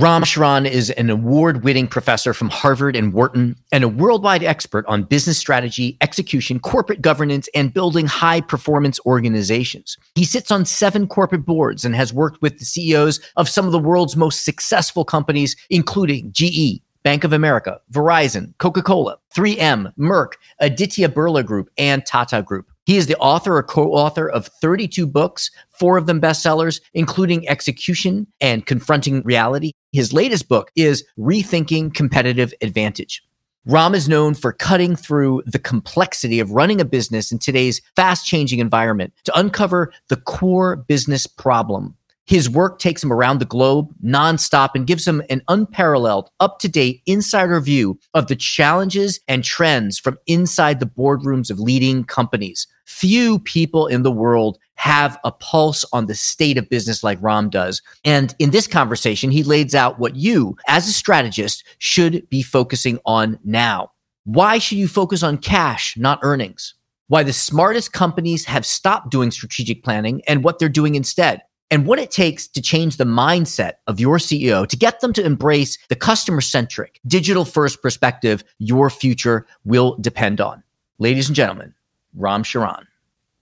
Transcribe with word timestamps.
Ram 0.00 0.24
Charan 0.24 0.64
is 0.64 0.88
an 0.88 1.10
award 1.10 1.62
winning 1.62 1.86
professor 1.86 2.32
from 2.32 2.48
Harvard 2.48 2.96
and 2.96 3.12
Wharton 3.12 3.54
and 3.70 3.84
a 3.84 3.88
worldwide 3.88 4.42
expert 4.42 4.86
on 4.86 5.02
business 5.02 5.36
strategy, 5.36 5.98
execution, 6.00 6.58
corporate 6.58 7.02
governance, 7.02 7.50
and 7.54 7.74
building 7.74 8.06
high 8.06 8.40
performance 8.40 8.98
organizations. 9.04 9.98
He 10.14 10.24
sits 10.24 10.50
on 10.50 10.64
seven 10.64 11.06
corporate 11.06 11.44
boards 11.44 11.84
and 11.84 11.94
has 11.94 12.14
worked 12.14 12.40
with 12.40 12.58
the 12.58 12.64
CEOs 12.64 13.20
of 13.36 13.46
some 13.46 13.66
of 13.66 13.72
the 13.72 13.78
world's 13.78 14.16
most 14.16 14.42
successful 14.42 15.04
companies, 15.04 15.54
including 15.68 16.32
GE, 16.32 16.80
Bank 17.02 17.22
of 17.22 17.34
America, 17.34 17.78
Verizon, 17.92 18.56
Coca 18.56 18.80
Cola, 18.80 19.18
3M, 19.36 19.92
Merck, 19.98 20.32
Aditya 20.60 21.10
Birla 21.10 21.44
Group, 21.44 21.68
and 21.76 22.06
Tata 22.06 22.42
Group. 22.42 22.70
He 22.86 22.96
is 22.96 23.06
the 23.06 23.18
author 23.18 23.56
or 23.56 23.62
co 23.62 23.92
author 23.92 24.28
of 24.28 24.46
32 24.46 25.06
books, 25.06 25.50
four 25.80 25.96
of 25.96 26.06
them 26.06 26.20
bestsellers, 26.20 26.80
including 26.92 27.48
Execution 27.48 28.26
and 28.40 28.66
Confronting 28.66 29.22
Reality. 29.22 29.72
His 29.92 30.12
latest 30.12 30.46
book 30.46 30.70
is 30.76 31.02
Rethinking 31.18 31.94
Competitive 31.94 32.52
Advantage. 32.60 33.22
Ram 33.64 33.94
is 33.94 34.08
known 34.08 34.34
for 34.34 34.52
cutting 34.52 34.94
through 34.94 35.42
the 35.46 35.58
complexity 35.58 36.38
of 36.38 36.50
running 36.50 36.80
a 36.80 36.84
business 36.84 37.32
in 37.32 37.38
today's 37.38 37.80
fast 37.96 38.26
changing 38.26 38.58
environment 38.58 39.14
to 39.24 39.38
uncover 39.38 39.92
the 40.08 40.16
core 40.16 40.76
business 40.76 41.26
problem 41.26 41.96
his 42.30 42.48
work 42.48 42.78
takes 42.78 43.02
him 43.02 43.12
around 43.12 43.40
the 43.40 43.44
globe 43.44 43.92
nonstop 44.04 44.70
and 44.76 44.86
gives 44.86 45.06
him 45.06 45.20
an 45.28 45.42
unparalleled, 45.48 46.30
up 46.38 46.60
to 46.60 46.68
date 46.68 47.02
insider 47.04 47.60
view 47.60 47.98
of 48.14 48.28
the 48.28 48.36
challenges 48.36 49.18
and 49.26 49.42
trends 49.42 49.98
from 49.98 50.16
inside 50.28 50.78
the 50.78 50.86
boardrooms 50.86 51.50
of 51.50 51.58
leading 51.58 52.04
companies. 52.04 52.68
Few 52.86 53.40
people 53.40 53.88
in 53.88 54.04
the 54.04 54.12
world 54.12 54.60
have 54.76 55.18
a 55.24 55.32
pulse 55.32 55.84
on 55.92 56.06
the 56.06 56.14
state 56.14 56.56
of 56.56 56.68
business 56.68 57.02
like 57.02 57.20
Ram 57.20 57.50
does. 57.50 57.82
And 58.04 58.32
in 58.38 58.50
this 58.50 58.68
conversation, 58.68 59.32
he 59.32 59.42
lays 59.42 59.74
out 59.74 59.98
what 59.98 60.14
you, 60.14 60.56
as 60.68 60.86
a 60.86 60.92
strategist, 60.92 61.64
should 61.78 62.28
be 62.30 62.42
focusing 62.42 63.00
on 63.04 63.40
now. 63.42 63.90
Why 64.22 64.58
should 64.58 64.78
you 64.78 64.86
focus 64.86 65.24
on 65.24 65.38
cash, 65.38 65.96
not 65.96 66.20
earnings? 66.22 66.74
Why 67.08 67.24
the 67.24 67.32
smartest 67.32 67.92
companies 67.92 68.44
have 68.44 68.64
stopped 68.64 69.10
doing 69.10 69.32
strategic 69.32 69.82
planning 69.82 70.22
and 70.28 70.44
what 70.44 70.60
they're 70.60 70.68
doing 70.68 70.94
instead 70.94 71.42
and 71.70 71.86
what 71.86 71.98
it 71.98 72.10
takes 72.10 72.48
to 72.48 72.60
change 72.60 72.96
the 72.96 73.04
mindset 73.04 73.74
of 73.86 74.00
your 74.00 74.18
CEO 74.18 74.66
to 74.66 74.76
get 74.76 75.00
them 75.00 75.12
to 75.12 75.24
embrace 75.24 75.78
the 75.88 75.96
customer 75.96 76.40
centric, 76.40 77.00
digital 77.06 77.44
first 77.44 77.82
perspective 77.82 78.44
your 78.58 78.90
future 78.90 79.46
will 79.64 79.96
depend 80.00 80.40
on. 80.40 80.62
Ladies 80.98 81.28
and 81.28 81.36
gentlemen, 81.36 81.74
Ram 82.14 82.42
Charan. 82.42 82.86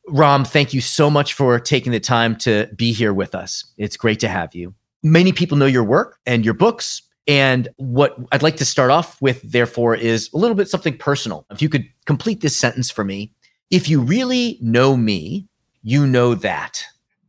Ram, 0.09 0.45
thank 0.45 0.73
you 0.73 0.81
so 0.81 1.11
much 1.11 1.35
for 1.35 1.59
taking 1.59 1.93
the 1.93 2.01
time 2.01 2.37
to 2.37 2.69
be 2.77 2.93
here 2.93 3.13
with 3.13 3.35
us. 3.35 3.65
It's 3.77 3.97
great 3.97 4.21
to 4.21 4.29
have 4.29 4.55
you. 4.55 4.75
Many 5.03 5.33
people 5.33 5.59
know 5.59 5.67
your 5.67 5.85
work 5.85 6.19
and 6.27 6.45
your 6.45 6.55
books. 6.55 7.03
And 7.27 7.69
what 7.77 8.17
I'd 8.33 8.43
like 8.43 8.57
to 8.57 8.65
start 8.65 8.91
off 8.91 9.21
with, 9.21 9.43
therefore, 9.43 9.95
is 9.95 10.31
a 10.33 10.39
little 10.39 10.57
bit 10.57 10.71
something 10.71 10.97
personal. 10.97 11.45
If 11.51 11.61
you 11.61 11.69
could 11.69 11.87
complete 12.07 12.41
this 12.41 12.57
sentence 12.57 12.91
for 12.91 13.05
me. 13.05 13.33
If 13.71 13.91
you 13.91 14.01
really 14.01 14.59
know 14.63 14.97
me, 14.97 15.47
you 15.83 16.07
know 16.07 16.35
that. 16.37 16.83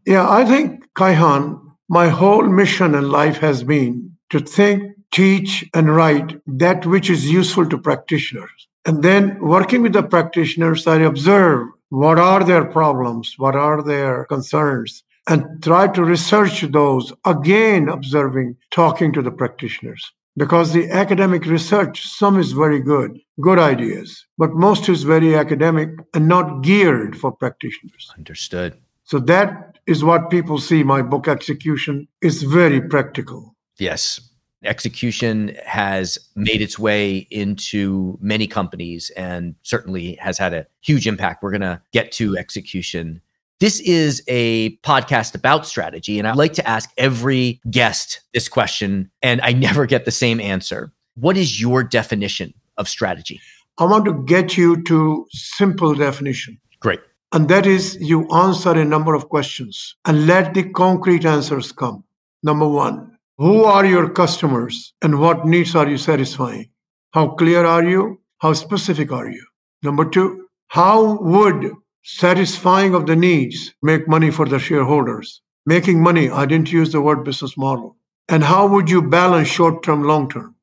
Yeah, 0.10 0.28
I 0.28 0.44
think, 0.44 0.92
Kaihan, 0.96 1.62
my 1.88 2.08
whole 2.10 2.47
mission 2.47 2.96
in 2.96 3.12
life 3.12 3.38
has 3.38 3.64
been 3.64 4.18
to 4.31 4.40
think, 4.40 4.96
teach, 5.12 5.70
and 5.75 5.96
write 5.96 6.42
that 6.47 6.84
which 6.88 7.12
is 7.12 7.30
useful 7.30 7.70
to 7.70 7.78
practitioners. 7.78 8.68
And 8.88 9.03
then 9.03 9.40
working 9.40 9.84
with 9.84 9.94
the 9.94 10.02
practitioners, 10.02 10.88
I 10.88 11.02
observe 11.02 11.68
what 11.90 12.18
are 12.18 12.44
their 12.44 12.66
problems, 12.66 13.36
what 13.38 13.56
are 13.56 13.84
their 13.84 14.25
concerns, 14.25 15.03
and 15.28 15.62
try 15.62 15.88
to 15.90 16.03
research 16.03 16.62
those, 16.62 17.14
again, 17.24 17.88
observing, 17.88 18.58
talking 18.72 19.14
to 19.14 19.22
the 19.22 19.31
practitioners. 19.31 20.12
Because 20.36 20.74
the 20.74 20.90
academic 20.90 21.46
research, 21.46 22.08
some 22.08 22.40
is 22.40 22.53
very 22.53 22.81
good, 22.81 23.19
good 23.42 23.59
ideas, 23.59 24.25
but 24.40 24.56
most 24.56 24.90
is 24.90 25.03
very 25.03 25.36
academic 25.36 25.90
and 26.16 26.28
not 26.28 26.64
geared 26.64 27.16
for 27.16 27.31
practitioners. 27.31 28.09
Understood. 28.18 28.74
So 29.03 29.19
that 29.19 29.78
is 29.89 30.03
what 30.03 30.29
people 30.29 30.59
see. 30.59 30.83
My 30.83 31.01
book, 31.01 31.27
Execution, 31.27 32.07
is 32.22 32.44
very 32.44 32.79
practical. 32.79 33.55
Yes. 33.79 34.22
Execution 34.63 35.55
has 35.66 36.19
made 36.35 36.61
its 36.61 36.77
way 36.77 37.27
into 37.31 38.17
many 38.22 38.45
companies 38.45 39.09
and 39.17 39.55
certainly 39.63 40.13
has 40.16 40.38
had 40.38 40.53
a 40.53 40.67
huge 40.81 41.07
impact. 41.07 41.41
We're 41.41 41.51
going 41.51 41.61
to 41.61 41.81
get 41.91 42.11
to 42.13 42.38
execution. 42.38 43.22
This 43.59 43.79
is 43.79 44.22
a 44.27 44.77
podcast 44.77 45.33
about 45.33 45.66
strategy, 45.66 46.19
and 46.19 46.27
I 46.27 46.33
like 46.33 46.53
to 46.53 46.67
ask 46.67 46.91
every 46.97 47.59
guest 47.69 48.21
this 48.33 48.47
question, 48.47 49.09
and 49.21 49.41
I 49.41 49.53
never 49.67 49.85
get 49.88 50.06
the 50.06 50.11
same 50.11 50.39
answer. 50.39 50.94
What 51.16 51.35
is 51.35 51.59
your 51.59 51.83
definition 51.83 52.53
of 52.77 52.88
strategy? 52.88 53.41
I 53.79 53.85
want 53.85 54.06
to 54.06 54.23
get 54.25 54.56
you 54.56 54.83
to 54.83 55.25
simple 55.31 55.95
definition. 55.95 56.59
Great. 56.79 57.00
And 57.31 57.47
that 57.50 57.67
is 57.67 57.97
you 58.00 58.28
answer 58.29 58.72
a 58.72 58.85
number 58.85 59.13
of 59.13 59.29
questions 59.29 59.95
and 60.06 60.25
let 60.25 60.53
the 60.53 60.63
concrete 60.69 61.25
answers 61.25 61.72
come. 61.72 62.03
Number 62.41 62.67
one, 62.67 63.17
who 63.38 63.63
are 63.63 63.85
your 63.85 64.09
customers 64.09 64.94
and 65.01 65.19
what 65.19 65.45
needs 65.45 65.75
are 65.75 65.88
you 65.88 65.97
satisfying? 65.97 66.69
How 67.12 67.29
clear 67.29 67.66
are 67.66 67.84
you? 67.84 68.22
How 68.39 68.53
specific 68.53 69.12
are 69.12 69.29
you? 69.29 69.45
Number 69.84 70.09
two, 70.09 70.47
how 70.69 71.22
would 71.22 71.72
satisfying 72.03 72.95
of 72.95 73.06
the 73.06 73.16
needs 73.16 73.73
make 73.81 74.07
money 74.07 74.31
for 74.31 74.45
the 74.45 74.59
shareholders? 74.59 75.41
Making 75.66 76.01
money, 76.01 76.29
I 76.29 76.45
didn't 76.45 76.72
use 76.72 76.91
the 76.91 77.01
word 77.01 77.23
business 77.23 77.56
model. 77.57 77.95
And 78.28 78.44
how 78.44 78.68
would 78.68 78.89
you 78.89 79.01
balance 79.01 79.47
short 79.47 79.84
term, 79.84 80.03
long 80.03 80.29
term? 80.29 80.56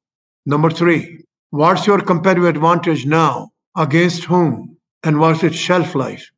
Number 0.45 0.71
three, 0.71 1.25
what's 1.51 1.87
your 1.87 2.01
competitive 2.01 2.45
advantage 2.45 3.07
now? 3.07 3.51
Against 3.77 4.25
whom? 4.25 4.79
And 5.03 5.21
what's 5.21 5.43
its 5.43 5.57
shelf 5.57 5.95
life? 5.95 6.31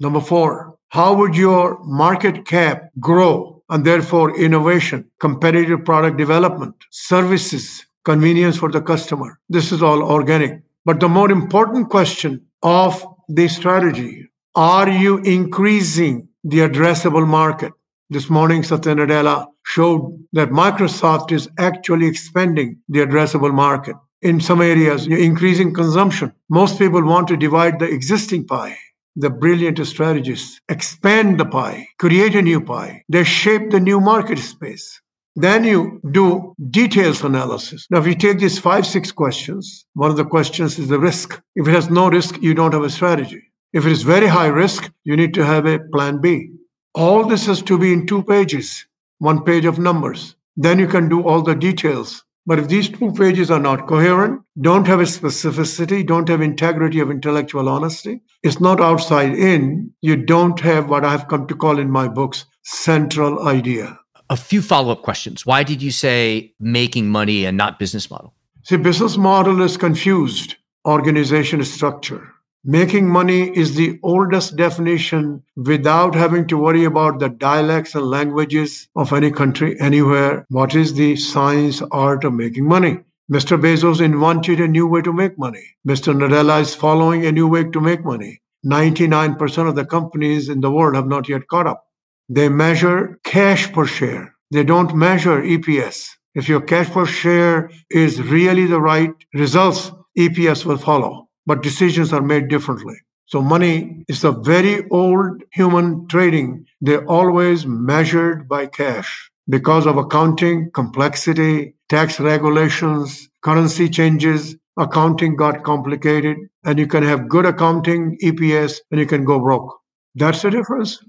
Number 0.00 0.20
four, 0.20 0.76
how 0.88 1.14
would 1.14 1.34
your 1.34 1.82
market 1.84 2.44
cap 2.44 2.90
grow 3.00 3.62
and 3.70 3.84
therefore 3.84 4.36
innovation, 4.36 5.10
competitive 5.20 5.84
product 5.84 6.18
development, 6.18 6.74
services, 6.90 7.86
convenience 8.04 8.58
for 8.58 8.70
the 8.70 8.82
customer? 8.82 9.38
This 9.48 9.72
is 9.72 9.82
all 9.82 10.02
organic. 10.02 10.62
But 10.84 11.00
the 11.00 11.08
more 11.08 11.30
important 11.30 11.88
question 11.88 12.44
of 12.62 13.06
the 13.28 13.48
strategy 13.48 14.28
are 14.54 14.90
you 14.90 15.16
increasing 15.18 16.28
the 16.44 16.58
addressable 16.58 17.26
market? 17.26 17.72
This 18.10 18.28
morning, 18.28 18.62
Satya 18.62 18.94
Nadella 18.96 19.46
showed 19.64 20.22
that 20.34 20.50
Microsoft 20.50 21.32
is 21.32 21.48
actually 21.58 22.06
expanding 22.06 22.80
the 22.86 22.98
addressable 22.98 23.54
market. 23.54 23.96
In 24.20 24.40
some 24.40 24.60
areas, 24.60 25.06
you're 25.06 25.18
increasing 25.18 25.72
consumption. 25.72 26.34
Most 26.50 26.78
people 26.78 27.02
want 27.02 27.28
to 27.28 27.36
divide 27.38 27.78
the 27.78 27.88
existing 27.88 28.46
pie 28.46 28.76
the 29.16 29.30
brilliant 29.30 29.84
strategists 29.86 30.60
expand 30.68 31.38
the 31.38 31.44
pie, 31.44 31.88
create 31.98 32.34
a 32.34 32.42
new 32.42 32.60
pie. 32.60 33.04
They 33.08 33.24
shape 33.24 33.70
the 33.70 33.80
new 33.80 34.00
market 34.00 34.38
space. 34.38 35.00
Then 35.34 35.64
you 35.64 36.00
do 36.10 36.54
details 36.70 37.22
analysis. 37.22 37.86
Now, 37.90 37.98
if 38.00 38.06
you 38.06 38.14
take 38.14 38.38
these 38.38 38.58
five, 38.58 38.86
six 38.86 39.10
questions, 39.12 39.86
one 39.94 40.10
of 40.10 40.16
the 40.16 40.26
questions 40.26 40.78
is 40.78 40.88
the 40.88 40.98
risk. 40.98 41.40
If 41.54 41.66
it 41.66 41.70
has 41.72 41.88
no 41.88 42.10
risk, 42.10 42.40
you 42.42 42.52
don't 42.54 42.74
have 42.74 42.84
a 42.84 42.90
strategy. 42.90 43.50
If 43.72 43.86
it 43.86 43.92
is 43.92 44.02
very 44.02 44.26
high 44.26 44.48
risk, 44.48 44.92
you 45.04 45.16
need 45.16 45.32
to 45.34 45.44
have 45.44 45.64
a 45.64 45.78
plan 45.78 46.20
B. 46.20 46.50
All 46.94 47.24
this 47.24 47.46
has 47.46 47.62
to 47.62 47.78
be 47.78 47.92
in 47.92 48.06
two 48.06 48.22
pages, 48.22 48.86
one 49.18 49.42
page 49.44 49.64
of 49.64 49.78
numbers. 49.78 50.36
Then 50.56 50.78
you 50.78 50.86
can 50.86 51.08
do 51.08 51.26
all 51.26 51.40
the 51.40 51.54
details 51.54 52.24
but 52.46 52.58
if 52.58 52.68
these 52.68 52.88
two 52.88 53.12
pages 53.12 53.50
are 53.50 53.60
not 53.60 53.86
coherent, 53.86 54.42
don't 54.60 54.86
have 54.86 55.00
a 55.00 55.04
specificity, 55.04 56.06
don't 56.06 56.28
have 56.28 56.40
integrity 56.40 56.98
of 57.00 57.10
intellectual 57.10 57.68
honesty, 57.68 58.20
it's 58.42 58.60
not 58.60 58.80
outside 58.80 59.32
in, 59.32 59.92
you 60.00 60.16
don't 60.16 60.58
have 60.60 60.88
what 60.88 61.04
I've 61.04 61.28
come 61.28 61.46
to 61.46 61.54
call 61.54 61.78
in 61.78 61.90
my 61.90 62.08
books 62.08 62.46
central 62.62 63.46
idea. 63.46 63.98
A 64.30 64.36
few 64.36 64.62
follow 64.62 64.92
up 64.92 65.02
questions. 65.02 65.44
Why 65.46 65.62
did 65.62 65.82
you 65.82 65.90
say 65.90 66.54
making 66.58 67.08
money 67.08 67.44
and 67.44 67.56
not 67.56 67.78
business 67.78 68.10
model? 68.10 68.34
See, 68.64 68.76
business 68.76 69.16
model 69.16 69.60
is 69.62 69.76
confused, 69.76 70.56
organization 70.86 71.62
structure. 71.64 72.32
Making 72.64 73.08
money 73.08 73.50
is 73.58 73.74
the 73.74 73.98
oldest 74.04 74.54
definition 74.54 75.42
without 75.56 76.14
having 76.14 76.46
to 76.46 76.56
worry 76.56 76.84
about 76.84 77.18
the 77.18 77.28
dialects 77.28 77.96
and 77.96 78.06
languages 78.06 78.86
of 78.94 79.12
any 79.12 79.32
country, 79.32 79.76
anywhere. 79.80 80.46
What 80.48 80.76
is 80.76 80.94
the 80.94 81.16
science, 81.16 81.82
art 81.90 82.22
of 82.22 82.34
making 82.34 82.68
money? 82.68 83.00
Mr. 83.28 83.60
Bezos 83.60 84.00
invented 84.00 84.60
a 84.60 84.68
new 84.68 84.86
way 84.86 85.02
to 85.02 85.12
make 85.12 85.36
money. 85.36 85.74
Mr. 85.84 86.14
Nadella 86.14 86.60
is 86.60 86.72
following 86.72 87.26
a 87.26 87.32
new 87.32 87.48
way 87.48 87.64
to 87.64 87.80
make 87.80 88.04
money. 88.04 88.42
99% 88.64 89.68
of 89.68 89.74
the 89.74 89.84
companies 89.84 90.48
in 90.48 90.60
the 90.60 90.70
world 90.70 90.94
have 90.94 91.08
not 91.08 91.28
yet 91.28 91.48
caught 91.48 91.66
up. 91.66 91.86
They 92.28 92.48
measure 92.48 93.18
cash 93.24 93.72
per 93.72 93.86
share. 93.86 94.36
They 94.52 94.62
don't 94.62 94.94
measure 94.94 95.42
EPS. 95.42 96.10
If 96.36 96.48
your 96.48 96.60
cash 96.60 96.90
per 96.90 97.06
share 97.06 97.70
is 97.90 98.22
really 98.22 98.66
the 98.66 98.80
right 98.80 99.10
results, 99.34 99.90
EPS 100.16 100.64
will 100.64 100.78
follow. 100.78 101.28
But 101.46 101.62
decisions 101.62 102.12
are 102.12 102.22
made 102.22 102.48
differently. 102.48 102.96
So 103.26 103.40
money 103.40 104.04
is 104.08 104.24
a 104.24 104.32
very 104.32 104.86
old 104.90 105.42
human 105.52 106.06
trading. 106.06 106.66
They're 106.80 107.06
always 107.06 107.66
measured 107.66 108.48
by 108.48 108.66
cash 108.66 109.30
because 109.48 109.86
of 109.86 109.96
accounting 109.96 110.70
complexity, 110.72 111.74
tax 111.88 112.20
regulations, 112.20 113.28
currency 113.42 113.88
changes, 113.88 114.56
accounting 114.76 115.36
got 115.36 115.64
complicated, 115.64 116.36
and 116.64 116.78
you 116.78 116.86
can 116.86 117.02
have 117.02 117.28
good 117.28 117.46
accounting, 117.46 118.18
EPS, 118.22 118.80
and 118.90 119.00
you 119.00 119.06
can 119.06 119.24
go 119.24 119.38
broke. 119.38 119.80
That's 120.14 120.42
the 120.42 120.50
difference. 120.50 121.02